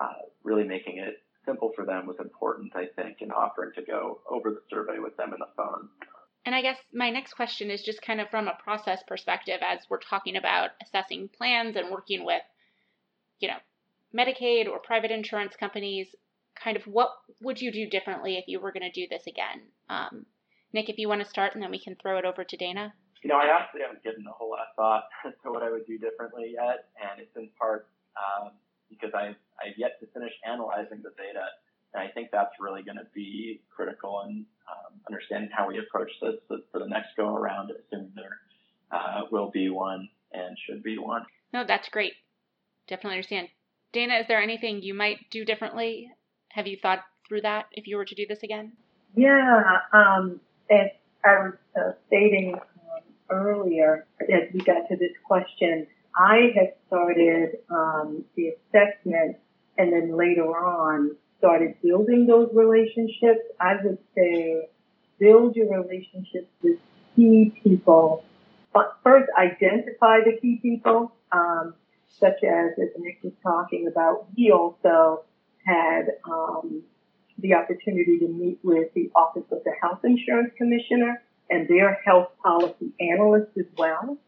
uh, 0.00 0.28
really 0.42 0.64
making 0.64 0.98
it 0.98 1.22
simple 1.46 1.72
for 1.74 1.84
them 1.84 2.06
was 2.06 2.16
important, 2.20 2.72
I 2.74 2.86
think, 2.96 3.18
and 3.20 3.32
offering 3.32 3.72
to 3.76 3.82
go 3.82 4.20
over 4.30 4.50
the 4.50 4.62
survey 4.70 4.98
with 4.98 5.16
them 5.16 5.32
in 5.32 5.38
the 5.38 5.48
phone. 5.56 5.88
And 6.46 6.54
I 6.54 6.62
guess 6.62 6.76
my 6.92 7.10
next 7.10 7.34
question 7.34 7.70
is 7.70 7.82
just 7.82 8.02
kind 8.02 8.20
of 8.20 8.28
from 8.28 8.48
a 8.48 8.58
process 8.62 9.02
perspective 9.06 9.60
as 9.62 9.80
we're 9.88 9.98
talking 9.98 10.36
about 10.36 10.70
assessing 10.82 11.28
plans 11.36 11.76
and 11.76 11.90
working 11.90 12.24
with, 12.24 12.42
you 13.40 13.48
know, 13.48 13.56
Medicaid 14.14 14.68
or 14.68 14.78
private 14.78 15.10
insurance 15.10 15.56
companies, 15.56 16.14
kind 16.54 16.76
of 16.76 16.84
what 16.84 17.10
would 17.40 17.60
you 17.60 17.72
do 17.72 17.88
differently 17.88 18.36
if 18.36 18.44
you 18.46 18.60
were 18.60 18.72
going 18.72 18.88
to 18.88 18.92
do 18.92 19.06
this 19.10 19.26
again? 19.26 19.62
Um, 19.88 20.26
Nick, 20.74 20.90
if 20.90 20.98
you 20.98 21.08
want 21.08 21.22
to 21.22 21.28
start 21.28 21.54
and 21.54 21.62
then 21.62 21.70
we 21.70 21.78
can 21.78 21.96
throw 21.96 22.18
it 22.18 22.26
over 22.26 22.44
to 22.44 22.56
Dana 22.56 22.92
you 23.24 23.30
know, 23.30 23.40
I 23.40 23.48
honestly 23.48 23.80
haven't 23.80 24.04
given 24.04 24.22
a 24.28 24.32
whole 24.32 24.50
lot 24.50 24.60
of 24.60 24.76
thought 24.76 25.04
to 25.42 25.50
what 25.50 25.62
I 25.62 25.70
would 25.72 25.86
do 25.86 25.98
differently 25.98 26.52
yet, 26.52 26.92
and 27.00 27.18
it's 27.18 27.34
in 27.34 27.48
part 27.58 27.88
um, 28.20 28.52
because 28.90 29.10
I've, 29.16 29.40
I've 29.58 29.76
yet 29.78 29.98
to 30.00 30.06
finish 30.12 30.32
analyzing 30.46 31.00
the 31.02 31.10
data, 31.16 31.48
and 31.94 32.04
I 32.04 32.12
think 32.12 32.28
that's 32.30 32.52
really 32.60 32.82
going 32.82 32.98
to 32.98 33.08
be 33.14 33.62
critical 33.74 34.22
in 34.28 34.44
um, 34.68 35.00
understanding 35.08 35.48
how 35.56 35.66
we 35.66 35.78
approach 35.78 36.10
this 36.20 36.36
for 36.70 36.78
the 36.78 36.86
next 36.86 37.16
go 37.16 37.34
around, 37.34 37.72
assuming 37.72 38.12
there 38.14 38.38
uh, 38.92 39.22
will 39.32 39.50
be 39.50 39.70
one 39.70 40.06
and 40.32 40.56
should 40.68 40.82
be 40.82 40.98
one. 40.98 41.24
No, 41.54 41.64
that's 41.66 41.88
great. 41.88 42.12
Definitely 42.88 43.16
understand. 43.16 43.48
Dana, 43.94 44.18
is 44.18 44.26
there 44.28 44.42
anything 44.42 44.82
you 44.82 44.92
might 44.92 45.18
do 45.30 45.46
differently? 45.46 46.10
Have 46.50 46.66
you 46.66 46.76
thought 46.82 47.00
through 47.26 47.40
that 47.40 47.66
if 47.72 47.86
you 47.86 47.96
were 47.96 48.04
to 48.04 48.14
do 48.14 48.26
this 48.28 48.42
again? 48.42 48.72
Yeah, 49.16 49.62
um, 49.94 50.40
as 50.70 50.90
I 51.24 51.38
was 51.38 51.54
uh, 51.76 51.92
stating 52.06 52.58
earlier 53.30 54.06
as 54.20 54.52
we 54.52 54.60
got 54.60 54.88
to 54.88 54.96
this 54.96 55.12
question, 55.24 55.86
I 56.16 56.52
had 56.54 56.74
started 56.86 57.58
um, 57.70 58.24
the 58.36 58.50
assessment 58.50 59.36
and 59.76 59.92
then 59.92 60.16
later 60.16 60.44
on 60.44 61.16
started 61.38 61.74
building 61.82 62.26
those 62.26 62.50
relationships. 62.54 63.40
I 63.60 63.76
would 63.82 63.98
say 64.14 64.68
build 65.18 65.56
your 65.56 65.82
relationships 65.82 66.48
with 66.62 66.78
key 67.16 67.52
people. 67.62 68.24
But 68.72 68.96
first, 69.02 69.30
identify 69.38 70.20
the 70.24 70.38
key 70.40 70.58
people, 70.60 71.12
um, 71.32 71.74
such 72.18 72.42
as, 72.42 72.72
as 72.78 72.88
Nick 72.98 73.20
was 73.22 73.32
talking 73.42 73.86
about, 73.88 74.26
we 74.36 74.50
also 74.50 75.24
had 75.64 76.06
um, 76.30 76.82
the 77.38 77.54
opportunity 77.54 78.18
to 78.18 78.28
meet 78.28 78.58
with 78.62 78.92
the 78.94 79.10
Office 79.14 79.44
of 79.50 79.62
the 79.64 79.72
Health 79.80 80.00
Insurance 80.04 80.52
Commissioner 80.56 81.22
and 81.50 81.68
their 81.68 82.00
health 82.04 82.28
policy 82.42 82.92
analysts 83.00 83.56
as 83.58 83.66
well. 83.76 84.18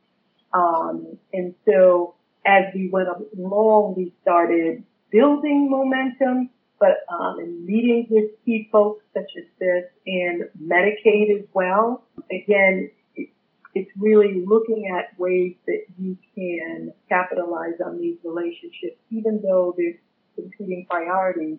Um, 0.53 1.19
and 1.33 1.55
so 1.65 2.15
as 2.45 2.65
we 2.75 2.89
went 2.89 3.09
along, 3.37 3.95
we 3.97 4.13
started 4.23 4.85
building 5.11 5.71
momentum, 5.71 6.51
but 6.79 6.99
um, 7.09 7.39
in 7.41 7.65
meetings 7.65 8.07
with 8.11 8.31
key 8.45 8.69
folks 8.71 9.05
such 9.15 9.31
as 9.37 9.45
this 9.59 9.85
and 10.07 10.45
Medicaid 10.63 11.39
as 11.39 11.47
well. 11.53 12.05
Again, 12.31 12.91
it, 13.15 13.31
it's 13.75 13.91
really 13.97 14.45
looking 14.47 14.93
at 14.97 15.19
ways 15.19 15.57
that 15.67 15.85
you 15.99 16.17
can 16.35 16.93
capitalize 17.09 17.81
on 17.85 18.01
these 18.01 18.19
relationships, 18.25 18.99
even 19.11 19.41
though 19.43 19.75
there's 19.77 19.97
competing 20.35 20.87
priorities 20.89 21.59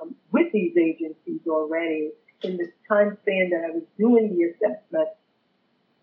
um, 0.00 0.14
with 0.32 0.52
these 0.52 0.76
agencies 0.76 1.40
already. 1.46 2.12
In 2.42 2.58
the 2.58 2.70
time 2.86 3.16
span 3.22 3.50
that 3.50 3.62
I 3.66 3.70
was 3.72 3.84
doing 3.98 4.36
the 4.36 4.44
assessment 4.44 5.08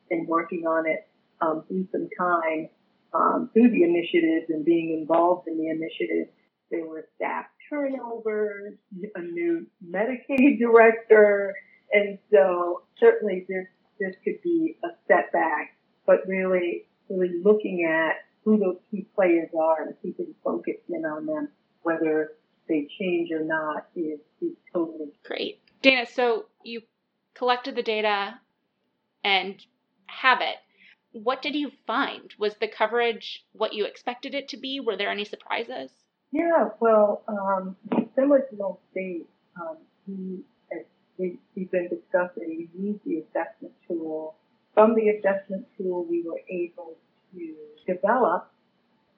and 0.09 0.27
working 0.27 0.65
on 0.65 0.88
it 0.88 1.07
um, 1.41 1.63
through 1.67 1.88
some 1.91 2.09
time, 2.17 2.69
um, 3.13 3.50
through 3.53 3.69
the 3.69 3.83
initiatives 3.83 4.50
and 4.50 4.65
being 4.65 4.97
involved 5.00 5.47
in 5.47 5.57
the 5.57 5.69
initiatives, 5.69 6.31
there 6.71 6.85
were 6.88 7.07
staff 7.15 7.45
turnovers, 7.69 8.73
a 9.15 9.21
new 9.21 9.67
Medicaid 9.88 10.59
director, 10.59 11.53
and 11.91 12.17
so 12.31 12.83
certainly 13.00 13.45
this 13.47 13.65
this 14.00 14.15
could 14.23 14.41
be 14.43 14.77
a 14.83 14.88
setback. 15.07 15.77
But 16.05 16.27
really, 16.27 16.85
really 17.09 17.41
looking 17.43 17.88
at 17.89 18.15
who 18.43 18.57
those 18.57 18.77
key 18.91 19.07
players 19.15 19.50
are 19.57 19.83
and 19.83 19.95
keeping 20.01 20.33
focus 20.43 20.75
in 20.89 21.05
on 21.05 21.25
them, 21.25 21.50
whether 21.83 22.33
they 22.67 22.88
change 23.00 23.32
or 23.32 23.43
not, 23.43 23.88
is 23.96 24.20
is 24.41 24.55
totally 24.74 25.12
great. 25.24 25.60
Dana, 25.82 26.05
so 26.05 26.46
you 26.63 26.82
collected 27.34 27.75
the 27.75 27.84
data 27.84 28.39
and 29.24 29.55
have 30.05 30.41
it. 30.41 30.58
What 31.12 31.41
did 31.41 31.55
you 31.55 31.72
find? 31.86 32.34
Was 32.39 32.55
the 32.55 32.67
coverage 32.67 33.46
what 33.51 33.74
you 33.74 33.86
expected 33.86 34.34
it 34.34 34.48
to 34.50 34.58
be? 34.58 34.79
Were 34.79 34.98
there 34.98 35.12
any 35.12 35.25
surprises? 35.25 35.91
Yeah, 36.32 36.70
well, 36.79 37.22
um, 37.27 37.75
similar 38.15 38.41
to 38.50 38.55
most 38.55 38.79
states, 38.91 39.29
um, 39.62 39.77
we, 40.08 40.39
as 40.72 40.84
we, 41.17 41.38
we've 41.55 41.70
been 41.70 41.89
discussing, 41.89 42.67
we 42.75 42.84
use 42.84 43.00
the 43.05 43.20
assessment 43.20 43.74
tool. 43.88 44.36
From 44.74 44.96
the 44.96 45.10
assessment 45.10 45.67
tool, 45.77 46.05
we 46.10 46.24
were 46.24 46.41
able 46.50 46.96
to 47.34 47.55
develop, 47.86 48.51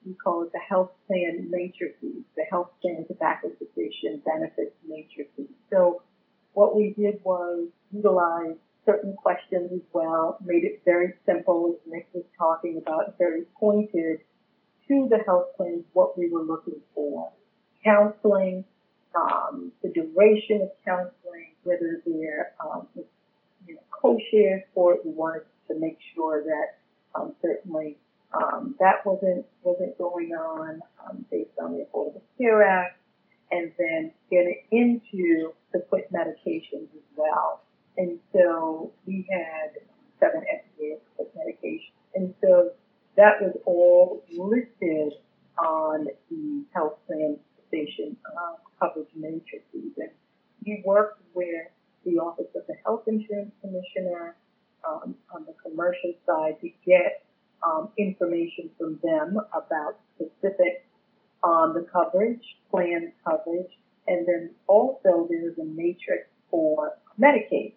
we 0.06 0.14
call 0.14 0.44
it 0.44 0.52
the 0.52 0.60
health 0.60 0.90
plan 1.06 1.48
matrices, 1.50 2.22
the 2.36 2.44
health 2.48 2.70
plan 2.80 3.04
tobacco 3.08 3.48
cessation 3.58 4.22
benefits 4.24 4.74
matrices. 4.86 5.52
So 5.70 6.02
what 6.52 6.76
we 6.76 6.94
did 6.96 7.20
was 7.24 7.68
utilize 7.92 8.56
certain 8.84 9.14
questions 9.14 9.70
as 9.74 9.80
well, 9.92 10.38
made 10.44 10.64
it 10.64 10.82
very 10.84 11.14
simple, 11.26 11.74
as 11.74 11.92
Nick 11.92 12.08
was 12.12 12.24
talking 12.38 12.80
about, 12.80 13.18
very 13.18 13.42
pointed 13.58 14.20
to 14.86 15.08
the 15.10 15.18
health 15.26 15.48
plans 15.56 15.84
what 15.92 16.16
we 16.16 16.30
were 16.30 16.44
looking 16.44 16.80
for. 16.94 17.32
Counseling, 17.82 18.64
um, 19.14 19.72
the 19.82 19.88
duration 19.88 20.62
of 20.62 20.70
counseling, 20.84 21.54
whether 21.64 22.00
they're 22.06 22.52
um, 22.64 22.86
you 23.66 23.74
know, 23.74 23.80
co-shared 23.90 24.62
for 24.72 24.94
it. 24.94 25.00
We 25.04 25.10
wanted 25.10 25.42
to 25.68 25.78
make 25.78 25.98
sure 26.14 26.44
that 26.44 26.78
um, 27.18 27.34
certainly 27.42 27.98
um, 28.36 28.74
that 28.80 29.04
wasn't 29.04 29.46
wasn't 29.62 29.96
going 29.98 30.32
on 30.32 30.80
um, 31.04 31.24
based 31.30 31.50
on 31.62 31.72
the 31.72 31.86
Affordable 31.86 32.22
Care 32.38 32.62
Act, 32.62 32.98
and 33.50 33.72
then 33.78 34.12
getting 34.30 34.62
into 34.70 35.52
the 35.72 35.80
quit 35.88 36.10
medications 36.12 36.88
as 36.94 37.06
well. 37.16 37.62
And 37.96 38.18
so 38.32 38.92
we 39.06 39.26
had 39.30 39.80
seven 40.20 40.42
FDA 40.42 40.98
quit 41.16 41.32
medications, 41.36 41.92
and 42.14 42.34
so 42.42 42.70
that 43.16 43.40
was 43.40 43.56
all 43.64 44.22
listed 44.36 45.14
on 45.58 46.06
the 46.30 46.64
health 46.74 46.98
plan 47.06 47.38
cessation 47.70 48.16
uh, 48.26 48.54
coverage 48.78 49.08
matrices. 49.14 49.92
And 49.96 50.10
we 50.64 50.82
worked 50.84 51.22
with 51.34 51.68
the 52.04 52.18
Office 52.18 52.46
of 52.54 52.62
the 52.66 52.74
Health 52.84 53.04
Insurance 53.06 53.52
Commissioner 53.60 54.36
um, 54.86 55.14
on 55.34 55.44
the 55.46 55.54
commercial 55.62 56.14
side 56.26 56.60
to 56.60 56.70
get 56.84 57.25
um, 57.66 57.88
information 57.98 58.70
from 58.78 58.98
them 59.02 59.38
about 59.52 59.98
specific 60.14 60.86
on 61.42 61.74
the 61.74 61.86
coverage, 61.92 62.42
plan 62.70 63.12
coverage, 63.24 63.70
and 64.06 64.26
then 64.26 64.50
also 64.66 65.26
there's 65.28 65.58
a 65.58 65.64
matrix 65.64 66.28
for 66.50 66.92
Medicaid 67.20 67.74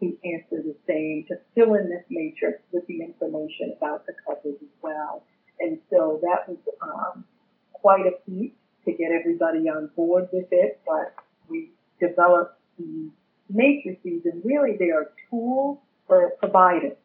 to 0.00 0.16
answer 0.24 0.62
the 0.62 0.74
same, 0.86 1.24
to 1.28 1.36
fill 1.54 1.74
in 1.74 1.88
this 1.88 2.04
matrix 2.10 2.60
with 2.72 2.86
the 2.86 3.00
information 3.00 3.74
about 3.76 4.06
the 4.06 4.12
coverage 4.26 4.60
as 4.60 4.74
well. 4.82 5.24
And 5.60 5.78
so 5.90 6.20
that 6.22 6.48
was 6.48 6.58
um, 6.82 7.24
quite 7.72 8.06
a 8.06 8.12
feat 8.26 8.54
to 8.84 8.92
get 8.92 9.10
everybody 9.12 9.68
on 9.68 9.90
board 9.96 10.28
with 10.32 10.48
it, 10.50 10.80
but 10.86 11.14
we 11.48 11.70
developed 12.00 12.58
the 12.78 13.10
matrices 13.48 14.22
and 14.24 14.44
really 14.44 14.76
they 14.78 14.90
are 14.90 15.12
tools 15.30 15.78
for 16.06 16.32
providers. 16.40 16.96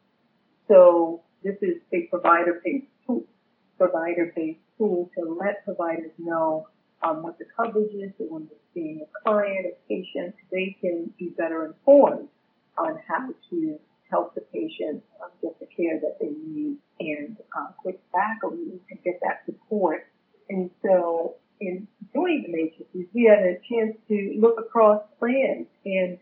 So 0.68 1.22
this 1.42 1.56
is 1.62 1.76
a 1.92 2.02
provider-based 2.10 2.86
tool, 3.06 3.24
provider-based 3.78 4.60
tool 4.76 5.10
to 5.16 5.36
let 5.40 5.64
providers 5.64 6.10
know 6.18 6.68
um, 7.02 7.22
what 7.22 7.38
the 7.38 7.46
coverage 7.56 7.92
is, 7.94 8.12
so 8.18 8.24
when 8.24 8.46
they're 8.46 8.58
seeing 8.74 9.00
a 9.02 9.24
client, 9.24 9.66
a 9.66 9.88
patient, 9.88 10.34
they 10.52 10.76
can 10.80 11.10
be 11.18 11.30
better 11.30 11.66
informed 11.66 12.28
on 12.76 12.98
how 13.08 13.28
to 13.50 13.78
help 14.10 14.34
the 14.34 14.42
patient 14.52 15.02
um, 15.22 15.30
get 15.40 15.58
the 15.60 15.66
care 15.66 15.98
that 16.00 16.18
they 16.20 16.30
need 16.46 16.76
and 16.98 17.36
uh, 17.56 17.68
tobacco 17.82 18.52
use 18.52 18.80
and 18.90 19.02
get 19.02 19.18
that 19.22 19.42
support. 19.46 20.06
And 20.48 20.70
so 20.82 21.36
in 21.60 21.86
doing 22.12 22.44
the 22.46 22.52
matrices, 22.52 23.08
we 23.14 23.24
had 23.24 23.44
a 23.44 23.54
chance 23.68 23.96
to 24.08 24.36
look 24.40 24.58
across 24.58 25.02
plans 25.18 25.66
and 25.84 26.18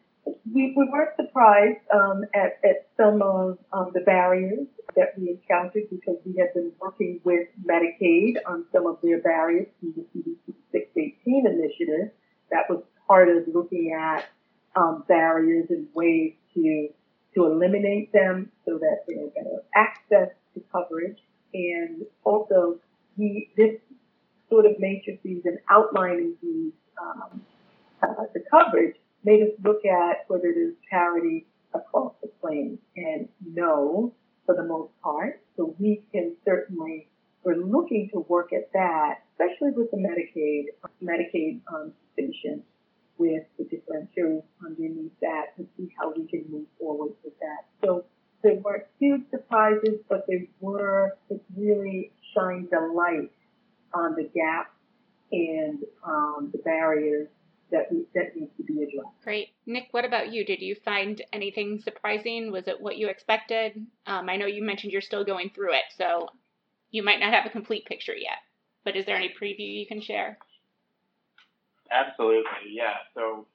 we, 0.52 0.74
we 0.76 0.88
weren't 0.90 1.16
surprised 1.16 1.80
um, 1.92 2.24
at, 2.34 2.58
at 2.64 2.88
some 2.96 3.22
of 3.22 3.58
um, 3.72 3.90
the 3.94 4.00
barriers 4.00 4.66
that 4.96 5.18
we 5.18 5.30
encountered 5.30 5.84
because 5.90 6.16
we 6.24 6.36
had 6.38 6.52
been 6.54 6.72
working 6.80 7.20
with 7.24 7.48
Medicaid 7.64 8.36
on 8.46 8.64
some 8.72 8.86
of 8.86 8.98
their 9.02 9.20
barriers 9.20 9.66
through 9.80 9.94
the 9.96 10.02
CDC 10.14 10.54
618 10.72 11.46
initiative. 11.46 12.12
That 12.50 12.68
was 12.68 12.82
part 13.06 13.28
of 13.28 13.44
looking 13.52 13.96
at 13.98 14.26
um, 14.76 15.04
barriers 15.08 15.66
and 15.70 15.86
ways 15.94 16.34
to 16.54 16.88
to 17.34 17.44
eliminate 17.44 18.10
them 18.12 18.50
so 18.64 18.78
that 18.78 19.04
they 19.06 19.14
have 19.14 19.34
better 19.34 19.62
access 19.74 20.30
to 20.54 20.62
coverage. 20.72 21.18
And 21.52 22.04
also, 22.24 22.78
the, 23.16 23.46
this 23.56 23.76
sort 24.48 24.64
of 24.64 24.72
matrices 24.78 25.42
and 25.44 25.58
outlining 25.70 26.34
these 26.42 26.72
um, 27.00 27.42
uh, 28.02 28.24
the 28.34 28.42
coverage 28.50 28.96
made 29.28 29.42
us 29.42 29.52
look 29.62 29.84
at 29.84 30.24
whether 30.28 30.52
there's 30.54 30.74
parity 30.90 31.46
across 31.74 32.14
the 32.22 32.30
plane. 32.40 32.78
And 32.96 33.28
no, 33.44 34.14
for 34.46 34.54
the 34.54 34.64
most 34.64 34.92
part. 35.02 35.42
So 35.56 35.74
we 35.78 36.02
can 36.12 36.34
certainly 36.44 37.08
we're 37.44 37.56
looking 37.56 38.08
to 38.12 38.20
work 38.20 38.52
at 38.52 38.72
that, 38.72 39.22
especially 39.32 39.70
with 39.76 39.90
the 39.90 39.98
Medicaid 39.98 40.64
Medicaid 41.02 41.60
um, 41.72 41.92
patients 42.16 42.64
with 43.18 43.44
the 43.58 43.64
differentials 43.64 44.42
underneath 44.64 45.12
that 45.20 45.56
to 45.56 45.66
see 45.76 45.88
how 45.98 46.12
we 46.16 46.26
can 46.26 46.44
move 46.50 46.66
forward 46.78 47.12
with 47.24 47.38
that. 47.40 47.66
So 47.84 48.04
there 48.42 48.54
weren't 48.54 48.84
huge 48.98 49.22
surprises, 49.30 50.00
but 50.08 50.24
there 50.28 50.44
were, 50.60 51.16
it 51.28 51.42
really 51.56 52.12
shined 52.34 52.68
a 52.72 52.92
light 52.92 53.32
on 53.92 54.14
the 54.14 54.30
gaps 54.34 54.76
and 55.32 55.80
um, 56.04 56.50
the 56.52 56.58
barriers 56.58 57.28
that, 57.70 57.90
we, 57.90 58.04
that 58.14 58.36
need 58.36 58.50
be 58.72 58.82
addressed. 58.82 59.22
Great. 59.24 59.50
Nick, 59.66 59.88
what 59.90 60.04
about 60.04 60.32
you? 60.32 60.44
Did 60.44 60.60
you 60.60 60.76
find 60.84 61.22
anything 61.32 61.80
surprising? 61.80 62.52
Was 62.52 62.68
it 62.68 62.80
what 62.80 62.96
you 62.96 63.08
expected? 63.08 63.86
Um, 64.06 64.28
I 64.28 64.36
know 64.36 64.46
you 64.46 64.62
mentioned 64.62 64.92
you're 64.92 65.00
still 65.00 65.24
going 65.24 65.50
through 65.54 65.74
it, 65.74 65.84
so 65.96 66.28
you 66.90 67.02
might 67.02 67.20
not 67.20 67.32
have 67.32 67.46
a 67.46 67.50
complete 67.50 67.86
picture 67.86 68.16
yet, 68.16 68.38
but 68.84 68.96
is 68.96 69.06
there 69.06 69.16
any 69.16 69.28
preview 69.28 69.80
you 69.80 69.86
can 69.86 70.00
share? 70.00 70.38
Absolutely, 71.90 72.70
yeah. 72.70 72.94
So 73.14 73.46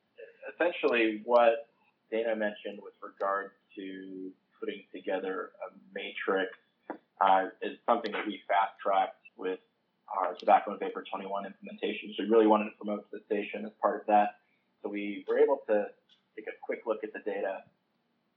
essentially, 0.54 1.21
what 1.26 1.67
Dana 2.12 2.36
mentioned 2.36 2.80
with 2.82 2.93
regard 3.02 3.52
to 3.76 4.32
putting 4.60 4.84
together 4.93 5.52
a 5.67 5.73
matrix 5.93 6.52
uh, 7.21 7.45
is 7.62 7.78
something 7.86 8.12
that 8.12 8.26
we 8.26 8.41
fast 8.47 8.73
tracked 8.82 9.17
with 9.38 9.60
our 10.15 10.36
tobacco 10.36 10.71
and 10.71 10.80
vapor 10.80 11.04
21 11.10 11.45
implementation. 11.45 12.13
So 12.15 12.23
we 12.23 12.30
really 12.30 12.47
wanted 12.47 12.65
to 12.65 12.78
promote 12.78 13.10
the 13.12 13.19
station 13.26 13.65
as 13.65 13.71
part 13.82 14.02
of 14.02 14.08
that. 14.08 14.36
So 14.84 14.89
we 14.89 15.26
were 15.28 15.39
able 15.39 15.62
to 15.67 15.88
take 16.36 16.48
a 16.48 16.56
quick 16.62 16.82
look 16.86 17.04
at 17.04 17.13
the 17.13 17.19
data, 17.19 17.60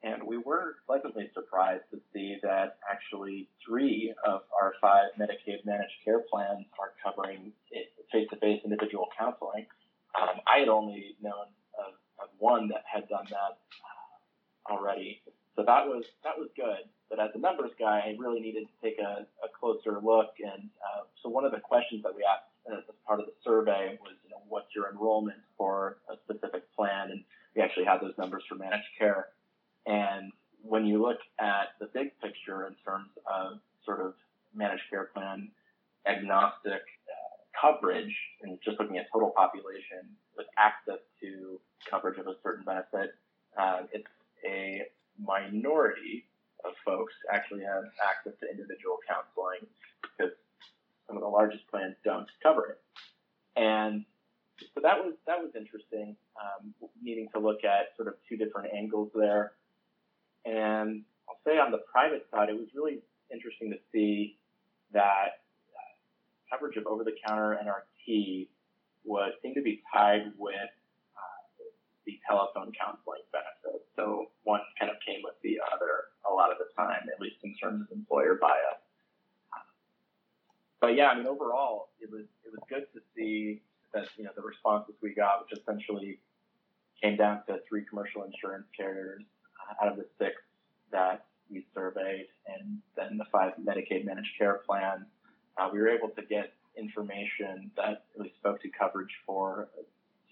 and 0.02 0.22
we 0.22 0.38
were 0.38 0.76
pleasantly 0.86 1.28
surprised 1.34 1.82
to 1.90 2.00
see 2.12 2.38
that 2.42 2.78
actually 2.88 3.48
three 3.66 4.14
of 4.24 4.42
our 4.60 4.74
five 4.80 5.08
Medicaid 5.18 5.64
managed 5.64 5.98
care 6.04 6.20
plans 6.30 6.66
are 6.78 6.92
covering 7.02 7.52
face-to-face 8.12 8.60
individual 8.64 9.08
counseling. 9.18 9.66
Um, 10.20 10.40
I 10.46 10.60
had 10.60 10.68
only 10.68 11.16
known 11.20 11.50
of, 11.78 11.94
of 12.22 12.28
one 12.38 12.68
that 12.68 12.84
had 12.90 13.08
done 13.08 13.26
that 13.30 13.58
uh, 13.82 14.72
already, 14.72 15.20
so 15.56 15.64
that 15.66 15.86
was 15.86 16.04
that 16.22 16.38
was 16.38 16.48
good. 16.54 16.88
But 17.10 17.20
as 17.20 17.30
a 17.34 17.38
numbers 17.38 17.70
guy, 17.78 18.02
I 18.06 18.16
really 18.18 18.40
needed 18.40 18.66
to 18.66 18.76
take 18.82 18.98
a, 18.98 19.26
a 19.44 19.48
closer 19.58 20.00
look. 20.02 20.34
And 20.40 20.70
uh, 20.82 21.02
so 21.22 21.28
one 21.28 21.44
of 21.44 21.52
the 21.52 21.60
questions 21.60 22.02
that 22.02 22.14
we 22.14 22.22
asked 22.24 22.50
as 22.72 22.82
part 23.06 23.20
of 23.20 23.26
the 23.26 23.32
survey 23.44 23.98
was, 24.00 24.14
you 24.24 24.30
know, 24.30 24.42
what's 24.48 24.74
your 24.74 24.90
enrollment 24.90 25.38
for 25.56 25.98
a 26.10 26.16
specific 26.24 26.62
plan? 26.74 27.10
And 27.10 27.24
we 27.54 27.62
actually 27.62 27.84
had 27.84 28.00
those 28.00 28.14
numbers 28.18 28.44
for 28.48 28.56
managed 28.56 28.88
care. 28.98 29.28
And 29.86 30.32
when 30.62 30.84
you 30.86 31.00
look 31.00 31.18
at 31.38 31.78
the 31.80 31.86
big 31.86 32.18
picture 32.20 32.66
in 32.66 32.74
terms 32.84 33.10
of 33.26 33.58
sort 33.84 34.00
of 34.00 34.14
managed 34.54 34.82
care 34.90 35.10
plan 35.14 35.48
agnostic 36.06 36.82
uh, 36.82 37.36
coverage, 37.60 38.14
and 38.42 38.58
just 38.64 38.78
looking 38.78 38.98
at 38.98 39.06
total 39.12 39.30
population 39.30 40.06
with 40.36 40.46
access 40.56 40.98
to 41.20 41.60
coverage 41.88 42.18
of 42.18 42.26
a 42.26 42.34
certain 42.42 42.64
benefit, 42.64 43.14
uh, 43.58 43.80
it's 43.92 44.06
a 44.44 44.82
minority 45.18 46.24
of 46.64 46.72
folks 46.84 47.14
actually 47.32 47.62
have 47.62 47.84
access 48.06 48.32
to 48.40 48.50
individual 48.50 48.98
counseling 49.06 49.66
some 51.06 51.16
of 51.16 51.22
the 51.22 51.28
largest 51.28 51.66
plans 51.68 51.94
don't 52.04 52.28
cover 52.42 52.76
it. 52.76 52.80
And 53.60 54.04
so 54.74 54.80
that 54.82 54.98
was 54.98 55.14
that 55.26 55.38
was 55.38 55.50
interesting, 55.56 56.16
um, 56.40 56.74
needing 57.02 57.28
to 57.34 57.40
look 57.40 57.64
at 57.64 57.96
sort 57.96 58.08
of 58.08 58.14
two 58.28 58.36
different 58.36 58.72
angles 58.74 59.10
there. 59.14 59.52
And 60.44 61.02
I'll 61.28 61.40
say 61.44 61.58
on 61.58 61.72
the 61.72 61.82
private 61.90 62.26
side, 62.30 62.48
it 62.48 62.56
was 62.56 62.68
really 62.74 63.00
interesting 63.32 63.70
to 63.70 63.78
see 63.92 64.38
that 64.92 65.42
coverage 66.50 66.76
of 66.76 66.86
over-the-counter 66.86 67.58
NRT 67.62 68.48
was 69.04 69.32
seemed 69.42 69.56
to 69.56 69.62
be 69.62 69.82
tied 69.92 70.32
with 70.38 70.54
uh, 70.54 71.64
the 72.06 72.18
telephone 72.28 72.72
counseling 72.78 73.22
benefit. 73.32 73.82
So 73.96 74.26
one 74.44 74.60
kind 74.78 74.90
of 74.90 74.96
came 75.06 75.20
with 75.24 75.34
the 75.42 75.58
other 75.74 76.14
a 76.28 76.32
lot 76.32 76.50
of 76.50 76.58
the 76.58 76.66
time, 76.76 77.06
at 77.12 77.20
least 77.20 77.36
in 77.42 77.54
terms 77.56 77.82
of 77.82 77.96
employer 77.96 78.38
bias. 78.40 78.82
But 80.86 80.94
yeah, 80.94 81.08
I 81.08 81.16
mean, 81.16 81.26
overall, 81.26 81.88
it 81.98 82.08
was 82.08 82.26
it 82.44 82.52
was 82.52 82.60
good 82.68 82.86
to 82.94 83.00
see 83.16 83.60
that 83.92 84.06
you 84.16 84.22
know 84.22 84.30
the 84.36 84.42
responses 84.42 84.94
we 85.02 85.12
got, 85.12 85.42
which 85.42 85.58
essentially 85.58 86.20
came 87.02 87.16
down 87.16 87.42
to 87.48 87.58
three 87.68 87.84
commercial 87.84 88.22
insurance 88.22 88.66
carriers 88.76 89.24
out 89.82 89.88
of 89.88 89.96
the 89.96 90.06
six 90.16 90.36
that 90.92 91.24
we 91.50 91.66
surveyed, 91.74 92.28
and 92.46 92.78
then 92.96 93.18
the 93.18 93.24
five 93.32 93.54
Medicaid 93.60 94.04
managed 94.04 94.30
care 94.38 94.60
plans 94.64 95.06
uh, 95.58 95.68
we 95.72 95.80
were 95.80 95.88
able 95.88 96.10
to 96.10 96.22
get 96.22 96.52
information 96.78 97.68
that 97.76 98.04
really 98.16 98.32
spoke 98.38 98.62
to 98.62 98.68
coverage 98.68 99.10
for 99.26 99.68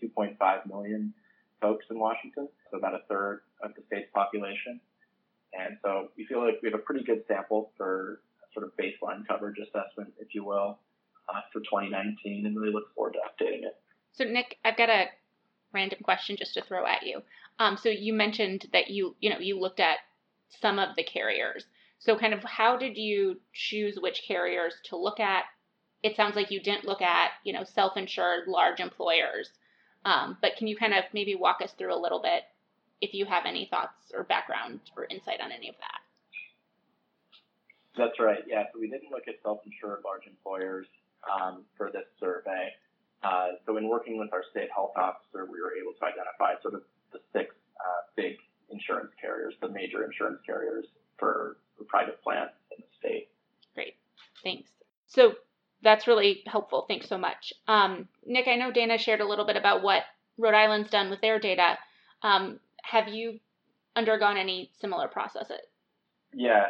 2.5 0.00 0.66
million 0.68 1.12
folks 1.60 1.84
in 1.90 1.98
Washington, 1.98 2.48
so 2.70 2.78
about 2.78 2.94
a 2.94 3.00
third 3.08 3.40
of 3.60 3.74
the 3.74 3.82
state's 3.88 4.10
population. 4.14 4.78
And 5.52 5.78
so 5.82 6.10
we 6.16 6.26
feel 6.26 6.44
like 6.44 6.60
we 6.62 6.70
have 6.70 6.78
a 6.78 6.82
pretty 6.82 7.04
good 7.04 7.24
sample 7.26 7.72
for 7.76 8.20
sort 8.54 8.66
of 8.66 8.72
baseline 8.76 9.26
coverage 9.26 9.58
assessment, 9.58 10.12
if 10.18 10.34
you 10.34 10.44
will, 10.44 10.78
uh, 11.28 11.40
for 11.52 11.60
2019, 11.60 12.46
and 12.46 12.56
really 12.56 12.72
look 12.72 12.94
forward 12.94 13.14
to 13.14 13.18
updating 13.18 13.64
it. 13.64 13.76
So, 14.12 14.24
Nick, 14.24 14.58
I've 14.64 14.76
got 14.76 14.88
a 14.88 15.06
random 15.72 15.98
question 16.02 16.36
just 16.36 16.54
to 16.54 16.62
throw 16.62 16.86
at 16.86 17.04
you. 17.04 17.22
Um, 17.58 17.76
so 17.76 17.88
you 17.88 18.12
mentioned 18.12 18.66
that 18.72 18.90
you, 18.90 19.16
you 19.20 19.30
know, 19.30 19.38
you 19.38 19.58
looked 19.58 19.80
at 19.80 19.98
some 20.60 20.78
of 20.78 20.96
the 20.96 21.04
carriers. 21.04 21.64
So, 21.98 22.16
kind 22.16 22.34
of, 22.34 22.42
how 22.44 22.76
did 22.76 22.96
you 22.96 23.40
choose 23.52 23.98
which 24.00 24.22
carriers 24.26 24.74
to 24.84 24.96
look 24.96 25.20
at? 25.20 25.44
It 26.02 26.16
sounds 26.16 26.36
like 26.36 26.50
you 26.50 26.60
didn't 26.60 26.84
look 26.84 27.02
at, 27.02 27.30
you 27.44 27.52
know, 27.52 27.64
self-insured 27.64 28.46
large 28.46 28.80
employers. 28.80 29.50
Um, 30.04 30.36
but 30.42 30.56
can 30.56 30.66
you 30.66 30.76
kind 30.76 30.92
of 30.92 31.04
maybe 31.14 31.34
walk 31.34 31.60
us 31.62 31.72
through 31.72 31.94
a 31.94 31.98
little 31.98 32.20
bit 32.20 32.42
if 33.00 33.14
you 33.14 33.24
have 33.24 33.44
any 33.46 33.66
thoughts 33.70 34.12
or 34.12 34.22
background 34.22 34.80
or 34.96 35.06
insight 35.06 35.40
on 35.40 35.50
any 35.50 35.68
of 35.68 35.76
that? 35.80 36.03
That's 37.96 38.18
right. 38.18 38.42
Yeah. 38.46 38.64
So 38.72 38.80
we 38.80 38.88
didn't 38.88 39.10
look 39.10 39.28
at 39.28 39.36
self-insured 39.42 40.02
large 40.04 40.26
employers 40.26 40.86
um, 41.24 41.64
for 41.76 41.90
this 41.92 42.06
survey. 42.18 42.70
Uh, 43.22 43.56
so 43.64 43.76
in 43.76 43.88
working 43.88 44.18
with 44.18 44.32
our 44.32 44.42
state 44.50 44.68
health 44.74 44.92
officer, 44.96 45.46
we 45.50 45.60
were 45.60 45.72
able 45.80 45.92
to 45.98 46.04
identify 46.04 46.60
sort 46.60 46.74
of 46.74 46.82
the 47.12 47.20
six 47.32 47.54
uh, 47.80 48.02
big 48.16 48.36
insurance 48.70 49.12
carriers, 49.20 49.54
the 49.62 49.68
major 49.68 50.04
insurance 50.04 50.40
carriers 50.44 50.86
for 51.18 51.56
for 51.78 51.84
private 51.84 52.22
plans 52.22 52.50
in 52.76 52.82
the 52.82 52.88
state. 52.98 53.28
Great, 53.74 53.94
thanks. 54.42 54.70
So 55.06 55.34
that's 55.82 56.06
really 56.06 56.42
helpful. 56.46 56.84
Thanks 56.86 57.08
so 57.08 57.18
much. 57.18 57.52
Um, 57.66 58.08
Nick, 58.26 58.48
I 58.48 58.56
know 58.56 58.70
Dana 58.70 58.98
shared 58.98 59.20
a 59.20 59.28
little 59.28 59.46
bit 59.46 59.56
about 59.56 59.82
what 59.82 60.02
Rhode 60.38 60.54
Island's 60.54 60.90
done 60.90 61.10
with 61.10 61.20
their 61.20 61.38
data. 61.38 61.78
Um, 62.22 62.60
have 62.82 63.08
you 63.08 63.38
undergone 63.96 64.36
any 64.36 64.70
similar 64.80 65.08
processes? 65.08 65.60
Yeah. 66.32 66.66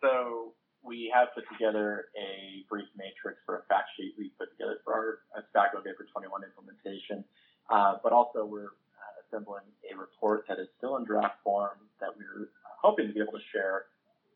So 0.00 0.54
we 0.84 1.10
have 1.14 1.28
put 1.34 1.44
together 1.52 2.06
a 2.18 2.64
brief 2.68 2.88
matrix 2.96 3.38
for 3.46 3.58
a 3.58 3.62
fact 3.68 3.90
sheet 3.96 4.14
we 4.18 4.32
put 4.38 4.50
together 4.52 4.78
for 4.84 5.22
our 5.34 5.42
Tobacco 5.46 5.80
Vapor 5.80 6.06
21 6.10 6.42
implementation, 6.42 7.24
uh, 7.70 7.96
but 8.02 8.12
also 8.12 8.44
we're 8.44 8.74
uh, 8.98 9.14
assembling 9.22 9.64
a 9.86 9.96
report 9.96 10.44
that 10.48 10.58
is 10.58 10.68
still 10.78 10.96
in 10.96 11.04
draft 11.04 11.38
form 11.44 11.78
that 12.00 12.10
we're 12.16 12.50
hoping 12.82 13.06
to 13.06 13.12
be 13.14 13.20
able 13.20 13.32
to 13.32 13.46
share 13.52 13.86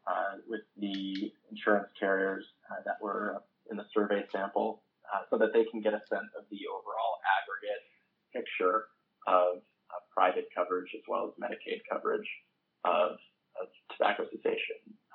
uh, 0.07 0.39
with 0.49 0.63
the 0.79 1.33
insurance 1.51 1.89
carriers 1.99 2.45
uh, 2.71 2.79
that 2.85 2.95
were 3.03 3.43
in 3.71 3.77
the 3.77 3.87
survey 3.93 4.23
sample 4.31 4.83
uh, 5.13 5.27
so 5.31 5.37
that 5.37 5.53
they 5.53 5.65
can 5.65 5.81
get 5.81 5.95
a 5.95 6.03
sense 6.07 6.31
of 6.39 6.47
the 6.51 6.63
overall 6.71 7.19
aggregate 7.43 7.83
picture 8.33 8.87
of, 9.27 9.63
private 10.17 10.49
coverage 10.57 10.89
as 10.97 11.05
well 11.07 11.29
as 11.29 11.33
Medicaid 11.37 11.85
coverage 11.85 12.25
of, 12.87 13.21
of 13.61 13.69
tobacco 13.93 14.25
cessation, 14.33 14.81
uh, 14.89 15.06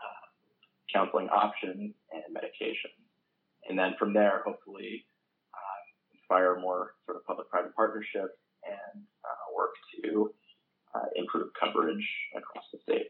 counseling 0.93 1.29
options, 1.29 1.93
and 2.11 2.23
medication. 2.33 2.91
And 3.69 3.77
then 3.77 3.95
from 3.97 4.13
there, 4.13 4.41
hopefully, 4.45 5.05
uh, 5.53 5.79
inspire 6.13 6.59
more 6.59 6.93
sort 7.05 7.17
of 7.17 7.25
public-private 7.25 7.75
partnerships 7.75 8.37
and 8.63 9.03
work 9.55 9.73
to 10.03 10.33
improve 11.15 11.49
coverage 11.59 12.07
across 12.35 12.65
the 12.71 12.79
state. 12.83 13.07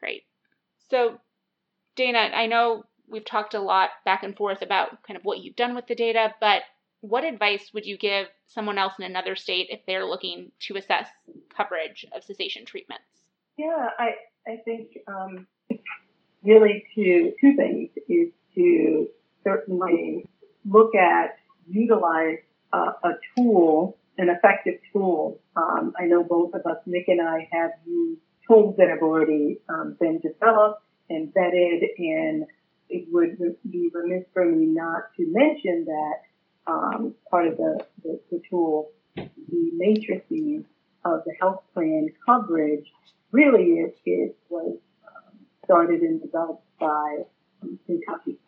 Great. 0.00 0.22
So, 0.88 1.18
Dana, 1.96 2.18
I 2.18 2.46
know 2.46 2.84
we've 3.08 3.24
talked 3.24 3.54
a 3.54 3.60
lot 3.60 3.90
back 4.04 4.22
and 4.22 4.36
forth 4.36 4.62
about 4.62 5.02
kind 5.06 5.16
of 5.16 5.24
what 5.24 5.40
you've 5.40 5.56
done 5.56 5.74
with 5.74 5.86
the 5.86 5.94
data, 5.94 6.34
but 6.40 6.62
what 7.00 7.24
advice 7.24 7.70
would 7.72 7.86
you 7.86 7.96
give 7.96 8.26
someone 8.46 8.78
else 8.78 8.94
in 8.98 9.04
another 9.04 9.36
state 9.36 9.68
if 9.70 9.80
they're 9.86 10.04
looking 10.04 10.52
to 10.60 10.76
assess 10.76 11.08
coverage 11.54 12.06
of 12.14 12.24
cessation 12.24 12.64
treatments? 12.64 13.04
Yeah, 13.56 13.88
I 13.98 14.10
I 14.46 14.56
think 14.64 14.88
um, 15.06 15.46
really 16.42 16.84
to 16.94 17.32
two 17.40 17.56
things 17.56 17.90
is 18.08 18.28
to 18.54 19.08
certainly 19.44 20.26
look 20.64 20.94
at 20.94 21.38
utilize 21.68 22.38
uh, 22.72 22.92
a 23.04 23.10
tool, 23.36 23.96
an 24.18 24.28
effective 24.28 24.80
tool. 24.92 25.40
Um, 25.56 25.92
I 25.98 26.04
know 26.04 26.22
both 26.22 26.54
of 26.54 26.66
us, 26.66 26.78
Nick 26.86 27.08
and 27.08 27.20
I, 27.20 27.48
have 27.52 27.70
used 27.86 28.20
tools 28.46 28.76
that 28.78 28.88
have 28.88 29.02
already 29.02 29.58
um, 29.68 29.96
been 29.98 30.20
developed 30.20 30.82
and 31.08 31.32
vetted, 31.32 31.82
and 31.98 32.46
it 32.88 33.06
would 33.10 33.38
be 33.70 33.90
remiss 33.92 34.24
for 34.32 34.44
me 34.44 34.66
not 34.66 35.14
to 35.16 35.26
mention 35.28 35.86
that 35.86 36.70
um, 36.70 37.14
part 37.30 37.46
of 37.46 37.56
the, 37.56 37.84
the, 38.02 38.20
the, 38.30 38.42
tool, 38.48 38.90
the 39.16 39.70
matrices 39.74 40.64
of 41.04 41.22
the 41.24 41.32
health 41.40 41.62
plan 41.74 42.08
coverage, 42.24 42.86
really 43.32 43.80
it, 43.80 43.96
it 44.04 44.36
was 44.48 44.76
started 45.70 46.00
and 46.00 46.20
developed 46.20 46.66
by 46.80 47.18
um, 47.62 47.78
Kentucky. 47.86 48.38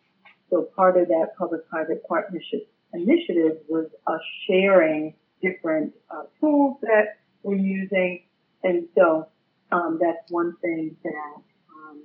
So 0.49 0.63
part 0.75 0.97
of 0.97 1.07
that 1.07 1.29
public-private 1.37 2.05
partnership 2.07 2.69
initiative 2.93 3.57
was 3.69 3.87
us 4.05 4.19
sharing 4.45 5.15
different 5.41 5.93
uh, 6.11 6.23
tools 6.39 6.77
that 6.81 7.19
we're 7.41 7.55
using. 7.55 8.23
And 8.63 8.87
so 8.95 9.27
um, 9.71 9.99
that's 10.01 10.29
one 10.29 10.55
thing 10.61 10.97
that 11.03 11.41
um, 11.73 12.03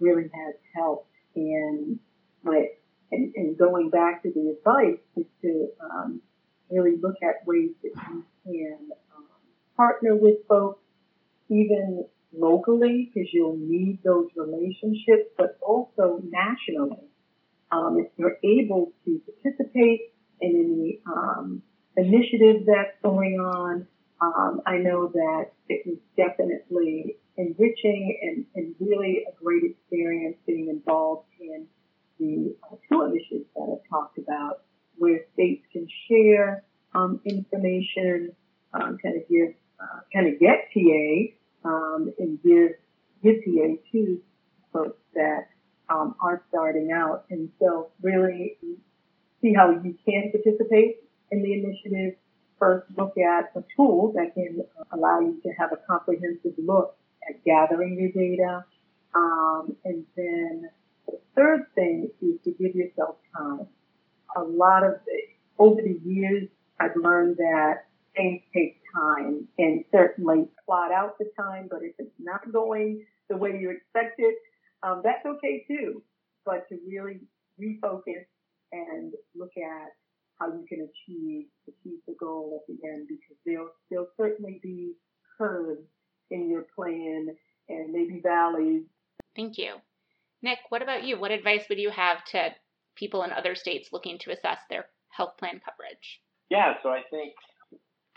really 0.00 0.30
has 0.34 0.54
helped. 0.74 1.10
And 1.36 1.98
my 2.42 2.68
and, 3.12 3.32
and, 3.36 3.56
going 3.56 3.90
back 3.90 4.22
to 4.22 4.32
the 4.32 4.56
advice 4.56 4.98
is 5.16 5.26
to 5.42 5.68
um, 5.80 6.20
really 6.70 6.96
look 7.00 7.16
at 7.22 7.46
ways 7.46 7.70
that 7.82 7.92
you 8.10 8.24
can 8.44 8.78
um, 9.16 9.26
partner 9.76 10.16
with 10.16 10.38
folks, 10.48 10.80
even 11.48 12.06
locally, 12.36 13.10
because 13.12 13.28
you'll 13.32 13.56
need 13.56 13.98
those 14.04 14.28
relationships, 14.36 15.30
but 15.36 15.58
also 15.62 16.20
nationally. 16.22 17.08
Um, 17.70 17.98
if 17.98 18.08
you're 18.16 18.38
able 18.44 18.92
to 19.04 19.20
participate 19.42 20.12
in 20.40 20.50
any 20.50 21.00
um, 21.06 21.62
initiative 21.96 22.66
that's 22.66 22.96
going 23.02 23.40
on, 23.40 23.86
um, 24.20 24.62
I 24.66 24.76
know 24.78 25.08
that 25.08 25.52
it 25.68 25.86
was 25.86 25.98
definitely 26.16 27.16
enriching 27.36 28.18
and, 28.22 28.46
and 28.54 28.74
really 28.78 29.24
a 29.28 29.42
great 29.42 29.64
experience 29.64 30.36
being 30.46 30.68
involved 30.68 31.26
in 31.40 31.66
the 32.18 32.54
two 32.88 33.02
initiatives 33.02 33.46
that 33.56 33.62
I've 33.62 33.90
talked 33.90 34.18
about, 34.18 34.62
where 34.96 35.20
states 35.34 35.64
can 35.72 35.88
share 36.08 36.64
um, 36.94 37.20
information, 37.24 38.30
um, 38.72 38.98
kind 39.02 39.16
of 39.16 39.28
give, 39.28 39.54
uh, 39.80 40.00
kind 40.12 40.32
of 40.32 40.38
get 40.38 40.68
TA, 40.72 41.34
um, 41.64 42.12
and 42.18 42.42
give 42.42 42.72
give 43.22 43.36
TA 43.44 43.80
to 43.92 44.20
folks 44.72 45.00
that 45.14 45.48
um, 45.88 46.14
are 46.20 46.42
starting 46.48 46.90
out, 46.92 47.24
and 47.30 47.48
so 47.58 47.90
really 48.02 48.56
see 49.40 49.52
how 49.54 49.70
you 49.70 49.96
can 50.04 50.32
participate 50.32 50.96
in 51.30 51.42
the 51.42 51.52
initiative 51.52 52.14
first 52.58 52.86
look 52.96 53.14
at 53.18 53.50
a 53.56 53.64
tool 53.76 54.12
that 54.14 54.34
can 54.34 54.64
allow 54.92 55.20
you 55.20 55.40
to 55.42 55.50
have 55.58 55.70
a 55.72 55.76
comprehensive 55.86 56.54
look 56.58 56.96
at 57.28 57.44
gathering 57.44 57.98
your 57.98 58.10
data. 58.10 58.64
Um, 59.14 59.76
and 59.84 60.04
then 60.16 60.70
the 61.06 61.18
third 61.36 61.66
thing 61.74 62.10
is 62.22 62.40
to 62.44 62.50
give 62.52 62.74
yourself 62.74 63.16
time. 63.36 63.66
A 64.36 64.42
lot 64.42 64.82
of 64.82 64.94
the, 65.06 65.18
over 65.58 65.80
the 65.80 66.00
years, 66.04 66.48
I've 66.80 66.96
learned 66.96 67.36
that 67.36 67.86
things 68.16 68.42
take 68.54 68.80
time 68.94 69.48
and 69.58 69.84
certainly 69.92 70.46
plot 70.64 70.92
out 70.92 71.18
the 71.18 71.30
time, 71.38 71.68
but 71.70 71.80
if 71.82 71.94
it's 71.98 72.14
not 72.18 72.40
going 72.52 73.04
the 73.28 73.36
way 73.36 73.58
you 73.58 73.70
expect 73.70 74.16
it, 74.18 74.36
um, 74.82 75.00
that's 75.02 75.24
okay 75.26 75.64
too. 75.68 76.02
But 76.44 76.68
to 76.68 76.78
really 76.86 77.20
refocus 77.60 78.26
and 78.72 79.12
look 79.34 79.52
at 79.56 79.88
how 80.38 80.48
you 80.48 80.64
can 80.68 80.80
achieve 80.80 81.46
achieve 81.68 82.00
the 82.06 82.14
goal 82.18 82.60
at 82.60 82.66
the 82.66 82.88
end 82.88 83.06
because 83.08 83.36
there'll 83.46 83.70
there'll 83.90 84.08
certainly 84.16 84.60
be 84.62 84.92
curves 85.38 85.86
in 86.30 86.48
your 86.50 86.66
plan 86.74 87.28
and 87.68 87.92
maybe 87.92 88.20
valleys. 88.22 88.82
Thank 89.36 89.58
you. 89.58 89.76
Nick, 90.42 90.58
what 90.68 90.82
about 90.82 91.04
you? 91.04 91.18
What 91.18 91.30
advice 91.30 91.64
would 91.68 91.78
you 91.78 91.90
have 91.90 92.24
to 92.26 92.50
people 92.96 93.22
in 93.22 93.32
other 93.32 93.54
states 93.54 93.88
looking 93.92 94.18
to 94.18 94.30
assess 94.30 94.58
their 94.68 94.86
health 95.08 95.36
plan 95.38 95.60
coverage? 95.64 96.20
Yeah, 96.50 96.74
so 96.82 96.90
I 96.90 97.00
think 97.10 97.32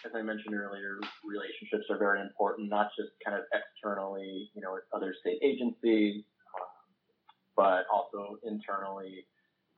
as 0.05 0.11
I 0.15 0.21
mentioned 0.21 0.53
earlier, 0.53 0.99
relationships 1.25 1.85
are 1.89 1.97
very 1.97 2.21
important, 2.21 2.69
not 2.69 2.89
just 2.97 3.09
kind 3.25 3.37
of 3.37 3.43
externally, 3.53 4.49
you 4.53 4.61
know, 4.61 4.73
with 4.73 4.83
other 4.93 5.15
state 5.21 5.39
agencies, 5.41 6.23
um, 6.53 6.77
but 7.55 7.85
also 7.91 8.37
internally, 8.43 9.25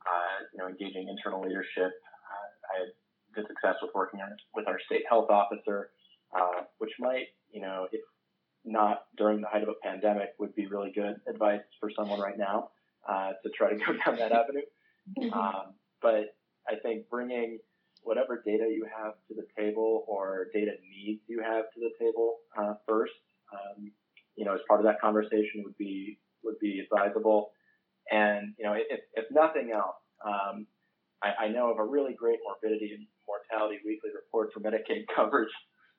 uh, 0.06 0.44
you 0.54 0.60
know, 0.60 0.68
engaging 0.68 1.08
internal 1.08 1.42
leadership. 1.42 1.92
Uh, 2.28 2.50
I 2.76 2.80
had 2.80 2.90
good 3.34 3.48
success 3.48 3.76
with 3.82 3.92
working 3.96 4.20
on, 4.20 4.36
with 4.54 4.68
our 4.68 4.80
state 4.86 5.04
health 5.08 5.30
officer, 5.30 5.92
uh, 6.36 6.64
which 6.80 6.92
might, 7.00 7.28
you 7.52 7.62
know, 7.62 7.88
if 7.92 8.02
not 8.66 9.06
during 9.18 9.40
the 9.40 9.48
height 9.48 9.64
of 9.64 9.70
a 9.70 9.76
pandemic, 9.82 10.34
would 10.38 10.54
be 10.54 10.68
really 10.68 10.92
good 10.92 11.16
advice 11.28 11.62
for 11.80 11.90
someone 11.96 12.20
right 12.20 12.38
now 12.38 12.70
uh, 13.08 13.32
to 13.42 13.50
try 13.58 13.70
to 13.70 13.78
go 13.78 13.94
down 14.06 14.18
that 14.18 14.32
avenue. 14.32 14.62
Um, 15.34 15.74
but 16.04 16.36
I 16.68 16.76
think 16.84 17.10
bringing 17.10 17.58
whatever 18.02 18.42
data 18.46 18.66
you 18.70 18.86
have 18.86 19.14
to 19.28 19.36
the 19.36 19.46
table 19.58 20.06
or 20.08 20.48
data 20.54 20.72
needs 20.90 21.22
you 21.28 21.42
have 21.44 21.66
to 21.74 21.80
the 21.80 21.92
table 22.00 22.38
uh, 22.58 22.74
first, 22.88 23.14
um, 23.54 23.92
you 24.36 24.46
know, 24.46 24.54
as 24.54 24.62
part 24.68 24.80
of 24.80 24.86
that 24.86 25.02
conversation 25.02 25.64
would 25.64 25.78
be 25.78 26.20
would 26.44 26.60
be 26.60 26.80
advisable. 26.80 27.52
And 28.12 28.54
you 28.58 28.66
know, 28.66 28.74
if, 28.74 29.02
if 29.14 29.26
nothing 29.32 29.72
else, 29.74 30.00
um, 30.26 30.66
I, 31.22 31.46
I, 31.46 31.48
know 31.50 31.70
of 31.70 31.78
a 31.78 31.86
really 31.86 32.14
great 32.14 32.40
morbidity 32.44 32.92
and 32.96 33.06
mortality 33.28 33.80
weekly 33.86 34.10
report 34.16 34.50
for 34.54 34.62
Medicaid 34.62 35.06
coverage 35.16 35.54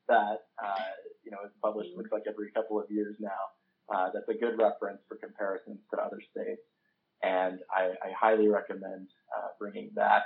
that 0.08 0.48
uh, 0.62 0.90
you 1.22 1.30
know 1.30 1.38
is 1.44 1.52
published 1.62 1.90
looks 1.96 2.10
like 2.12 2.24
every 2.28 2.50
couple 2.52 2.78
of 2.78 2.86
years 2.90 3.16
now. 3.20 3.44
Uh, 3.92 4.08
that's 4.14 4.28
a 4.28 4.38
good 4.38 4.56
reference 4.58 5.00
for 5.08 5.16
comparisons 5.16 5.78
to 5.92 6.00
other 6.00 6.18
states, 6.30 6.62
and 7.22 7.58
I, 7.74 7.90
I 8.02 8.10
highly 8.18 8.48
recommend 8.48 9.08
uh, 9.36 9.48
bringing 9.58 9.90
that 9.96 10.22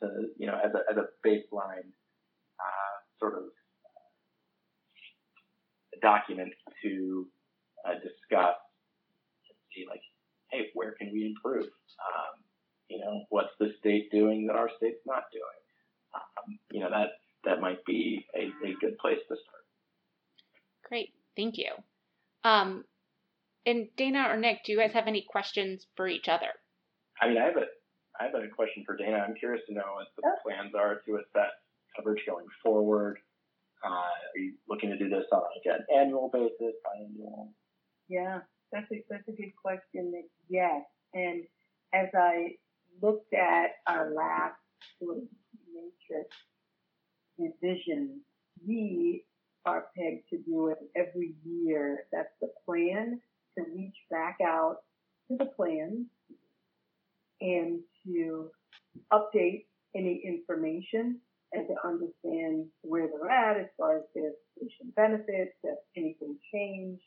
to, 0.00 0.28
you 0.38 0.46
know, 0.46 0.58
as 0.62 0.72
a, 0.74 0.90
as 0.90 0.96
a 0.96 1.06
baseline 1.26 1.88
uh, 2.58 2.96
sort 3.18 3.34
of 3.34 3.44
document 6.00 6.52
to 6.82 7.26
uh, 7.86 7.94
discuss 7.94 8.56
and 9.48 9.58
see 9.74 9.84
like, 9.88 10.00
hey, 10.50 10.68
where 10.74 10.92
can 10.92 11.10
we 11.12 11.26
improve? 11.26 11.64
Um, 11.66 12.42
you 12.88 12.98
know, 12.98 13.24
what's 13.30 13.52
the 13.60 13.72
state 13.80 14.10
doing 14.10 14.46
that 14.46 14.56
our 14.56 14.70
state's 14.76 15.04
not 15.06 15.24
doing? 15.32 15.44
Um, 16.14 16.58
you 16.70 16.80
know, 16.80 16.90
that 16.90 17.08
that 17.44 17.60
might 17.60 17.84
be 17.84 18.26
a, 18.34 18.44
a 18.66 18.74
good 18.80 18.98
place 18.98 19.18
to 19.28 19.36
start. 19.36 19.64
Great, 20.88 21.12
thank 21.36 21.58
you. 21.58 21.72
Um, 22.44 22.84
and 23.66 23.88
Dana 23.96 24.28
or 24.30 24.36
Nick, 24.36 24.64
do 24.64 24.72
you 24.72 24.78
guys 24.78 24.92
have 24.94 25.06
any 25.06 25.26
questions 25.28 25.86
for 25.96 26.08
each 26.08 26.28
other? 26.28 26.48
I 27.20 27.28
mean, 27.28 27.38
I 27.38 27.44
have 27.44 27.56
a 27.56 27.66
I 28.20 28.24
have 28.24 28.34
a 28.34 28.48
question 28.48 28.84
for 28.84 28.96
Dana. 28.96 29.24
I'm 29.26 29.34
curious 29.34 29.62
to 29.68 29.74
know 29.74 29.94
what 29.94 30.08
the 30.16 30.22
plans 30.42 30.74
are 30.74 31.00
to 31.06 31.16
assess 31.16 31.52
coverage 31.96 32.22
going 32.26 32.46
forward. 32.62 33.18
Uh, 33.84 33.88
are 33.90 34.38
you 34.38 34.54
looking 34.68 34.90
to 34.90 34.98
do 34.98 35.08
this 35.08 35.24
on 35.32 35.40
like 35.40 35.78
an 35.78 35.84
annual 35.96 36.28
basis, 36.32 36.74
biannual? 36.84 37.48
Yeah, 38.08 38.40
that's 38.72 38.90
a 38.90 39.04
that's 39.08 39.28
a 39.28 39.32
good 39.32 39.52
question. 39.60 40.24
Yes, 40.48 40.82
and 41.14 41.44
as 41.94 42.08
I 42.14 42.56
looked 43.00 43.32
at 43.34 43.76
our 43.86 44.12
last 44.12 44.56
sort 45.00 45.18
of 45.18 45.22
matrix 45.72 46.34
revision, 47.38 48.20
we 48.66 49.24
are 49.64 49.86
pegged 49.96 50.28
to 50.30 50.38
do 50.38 50.68
it 50.68 50.78
every 50.96 51.34
year. 51.44 52.04
That's 52.12 52.34
the 52.40 52.50
plan 52.66 53.20
to 53.56 53.64
reach 53.76 53.96
back 54.10 54.38
out 54.44 54.78
to 55.30 55.36
the 55.36 55.44
plans 55.44 56.06
and 57.40 57.80
to 58.12 58.50
update 59.12 59.64
any 59.94 60.22
information 60.24 61.20
and 61.52 61.66
to 61.66 61.74
understand 61.86 62.66
where 62.82 63.08
they're 63.08 63.30
at 63.30 63.58
as 63.58 63.66
far 63.76 63.98
as 63.98 64.02
their 64.14 64.32
patient 64.60 64.94
benefits, 64.94 65.54
if 65.62 65.78
anything 65.96 66.36
changed. 66.52 67.02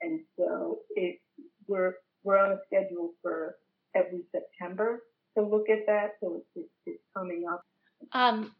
And 0.00 0.20
so 0.36 0.80
it, 0.90 1.20
we're, 1.66 1.94
we're 2.22 2.38
on 2.38 2.52
a 2.52 2.58
schedule 2.66 3.12
for 3.22 3.56
every 3.96 4.22
September 4.30 5.02
to 5.36 5.44
look 5.44 5.68
at 5.68 5.86
that. 5.86 6.12
So 6.20 6.42
it's, 6.54 6.68
it's, 6.86 6.98
coming 7.16 7.44
up. 7.50 7.62
Um, 8.12 8.54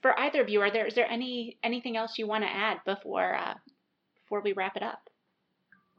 for 0.00 0.18
either 0.18 0.40
of 0.40 0.48
you, 0.48 0.60
are 0.60 0.70
there, 0.70 0.86
is 0.86 0.94
there 0.94 1.10
any, 1.10 1.58
anything 1.64 1.96
else 1.96 2.18
you 2.18 2.26
want 2.26 2.44
to 2.44 2.50
add 2.50 2.78
before, 2.86 3.34
uh, 3.34 3.54
before 4.22 4.42
we 4.42 4.52
wrap 4.52 4.76
it 4.76 4.82
up? 4.82 5.00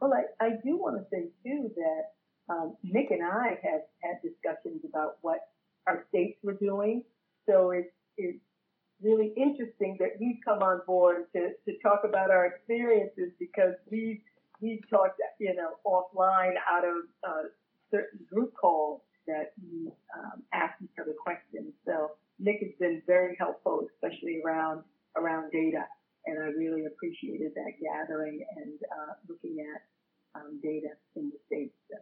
Well, 0.00 0.12
I, 0.14 0.44
I 0.44 0.50
do 0.64 0.76
want 0.76 0.96
to 0.96 1.04
say 1.12 1.28
too 1.44 1.70
that 1.76 2.54
um, 2.54 2.76
Nick 2.82 3.10
and 3.10 3.22
I 3.22 3.58
have 3.62 3.82
had 4.02 4.22
discussions 4.22 4.82
about 4.88 5.18
what 5.20 5.40
our 5.86 6.04
states 6.08 6.38
were 6.42 6.47
doing. 6.60 7.02
So 7.48 7.70
it's, 7.70 7.92
it's 8.16 8.38
really 9.02 9.32
interesting 9.36 9.96
that 10.00 10.10
we've 10.20 10.38
come 10.44 10.62
on 10.62 10.80
board 10.86 11.26
to, 11.34 11.50
to 11.64 11.78
talk 11.82 12.02
about 12.04 12.30
our 12.30 12.46
experiences 12.46 13.32
because 13.38 13.74
we've, 13.90 14.20
we've 14.60 14.82
talked, 14.90 15.20
you 15.38 15.54
know, 15.54 15.70
offline 15.86 16.54
out 16.70 16.84
of 16.84 16.96
uh, 17.26 17.48
certain 17.90 18.20
group 18.30 18.52
calls 18.60 19.00
that 19.26 19.52
we 19.62 19.90
um, 20.16 20.42
ask 20.52 20.74
each 20.82 20.98
other 21.00 21.14
questions. 21.22 21.72
So 21.86 22.12
Nick 22.38 22.60
has 22.60 22.72
been 22.80 23.02
very 23.06 23.36
helpful, 23.38 23.86
especially 23.94 24.40
around 24.44 24.82
around 25.16 25.50
data, 25.50 25.84
and 26.26 26.38
I 26.38 26.46
really 26.56 26.86
appreciated 26.86 27.52
that 27.54 27.72
gathering 27.82 28.44
and 28.56 28.78
uh, 28.92 29.14
looking 29.28 29.58
at 29.74 30.40
um, 30.40 30.60
data 30.62 30.88
in 31.16 31.30
the 31.30 31.38
states. 31.46 31.74
So. 31.90 31.96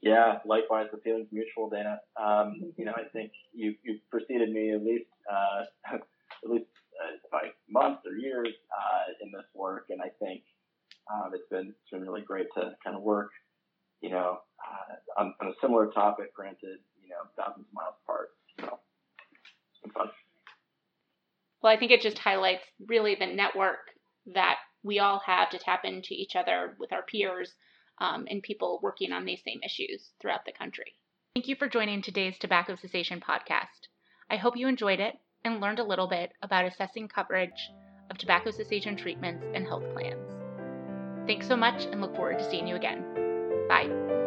Yeah, 0.00 0.37
likewise, 0.48 0.86
the 0.90 0.98
feeling's 0.98 1.28
mutual, 1.30 1.68
Dana. 1.68 2.00
Um, 2.16 2.72
you 2.76 2.84
know, 2.84 2.94
I 2.96 3.04
think 3.12 3.32
you 3.52 3.74
you 3.84 3.98
preceded 4.10 4.50
me 4.50 4.72
at 4.72 4.82
least 4.82 5.10
uh, 5.30 5.94
at 5.94 6.50
least 6.50 6.66
uh, 6.98 7.16
by 7.30 7.50
months 7.68 8.02
or 8.06 8.16
years 8.16 8.48
uh, 8.48 9.12
in 9.22 9.30
this 9.30 9.44
work, 9.54 9.86
and 9.90 10.00
I 10.00 10.08
think 10.18 10.42
um, 11.12 11.30
it's 11.34 11.48
been 11.50 11.68
it's 11.68 11.90
been 11.92 12.02
really 12.02 12.22
great 12.22 12.46
to 12.54 12.72
kind 12.82 12.96
of 12.96 13.02
work, 13.02 13.30
you 14.00 14.10
know, 14.10 14.38
uh, 14.58 15.20
on, 15.20 15.34
on, 15.40 15.48
a 15.48 15.52
similar 15.60 15.88
topic. 15.88 16.34
Granted, 16.34 16.78
you 17.02 17.10
know, 17.10 17.28
thousands 17.36 17.66
of 17.68 17.74
miles 17.74 17.94
apart. 18.04 18.30
So, 18.60 18.78
it's 19.70 19.82
been 19.82 19.92
fun. 19.92 20.08
Well, 21.62 21.72
I 21.72 21.78
think 21.78 21.92
it 21.92 22.00
just 22.00 22.18
highlights 22.18 22.62
really 22.86 23.16
the 23.16 23.26
network 23.26 23.78
that 24.34 24.56
we 24.82 25.00
all 25.00 25.20
have 25.26 25.50
to 25.50 25.58
tap 25.58 25.84
into 25.84 26.12
each 26.12 26.36
other 26.36 26.76
with 26.78 26.92
our 26.92 27.02
peers 27.02 27.52
um, 28.00 28.26
and 28.30 28.42
people 28.42 28.80
working 28.82 29.12
on 29.12 29.24
these 29.24 29.42
same 29.44 29.60
issues 29.64 30.10
throughout 30.20 30.44
the 30.44 30.52
country. 30.52 30.94
Thank 31.34 31.48
you 31.48 31.56
for 31.56 31.68
joining 31.68 32.02
today's 32.02 32.38
Tobacco 32.38 32.76
Cessation 32.76 33.20
podcast. 33.20 33.88
I 34.30 34.36
hope 34.36 34.56
you 34.56 34.68
enjoyed 34.68 35.00
it 35.00 35.14
and 35.44 35.60
learned 35.60 35.78
a 35.78 35.84
little 35.84 36.08
bit 36.08 36.32
about 36.42 36.64
assessing 36.64 37.08
coverage 37.08 37.70
of 38.10 38.18
tobacco 38.18 38.50
cessation 38.50 38.96
treatments 38.96 39.44
and 39.54 39.66
health 39.66 39.84
plans. 39.92 40.32
Thanks 41.26 41.46
so 41.46 41.56
much 41.56 41.84
and 41.84 42.00
look 42.00 42.16
forward 42.16 42.38
to 42.38 42.50
seeing 42.50 42.66
you 42.66 42.76
again. 42.76 43.04
Bye. 43.68 44.17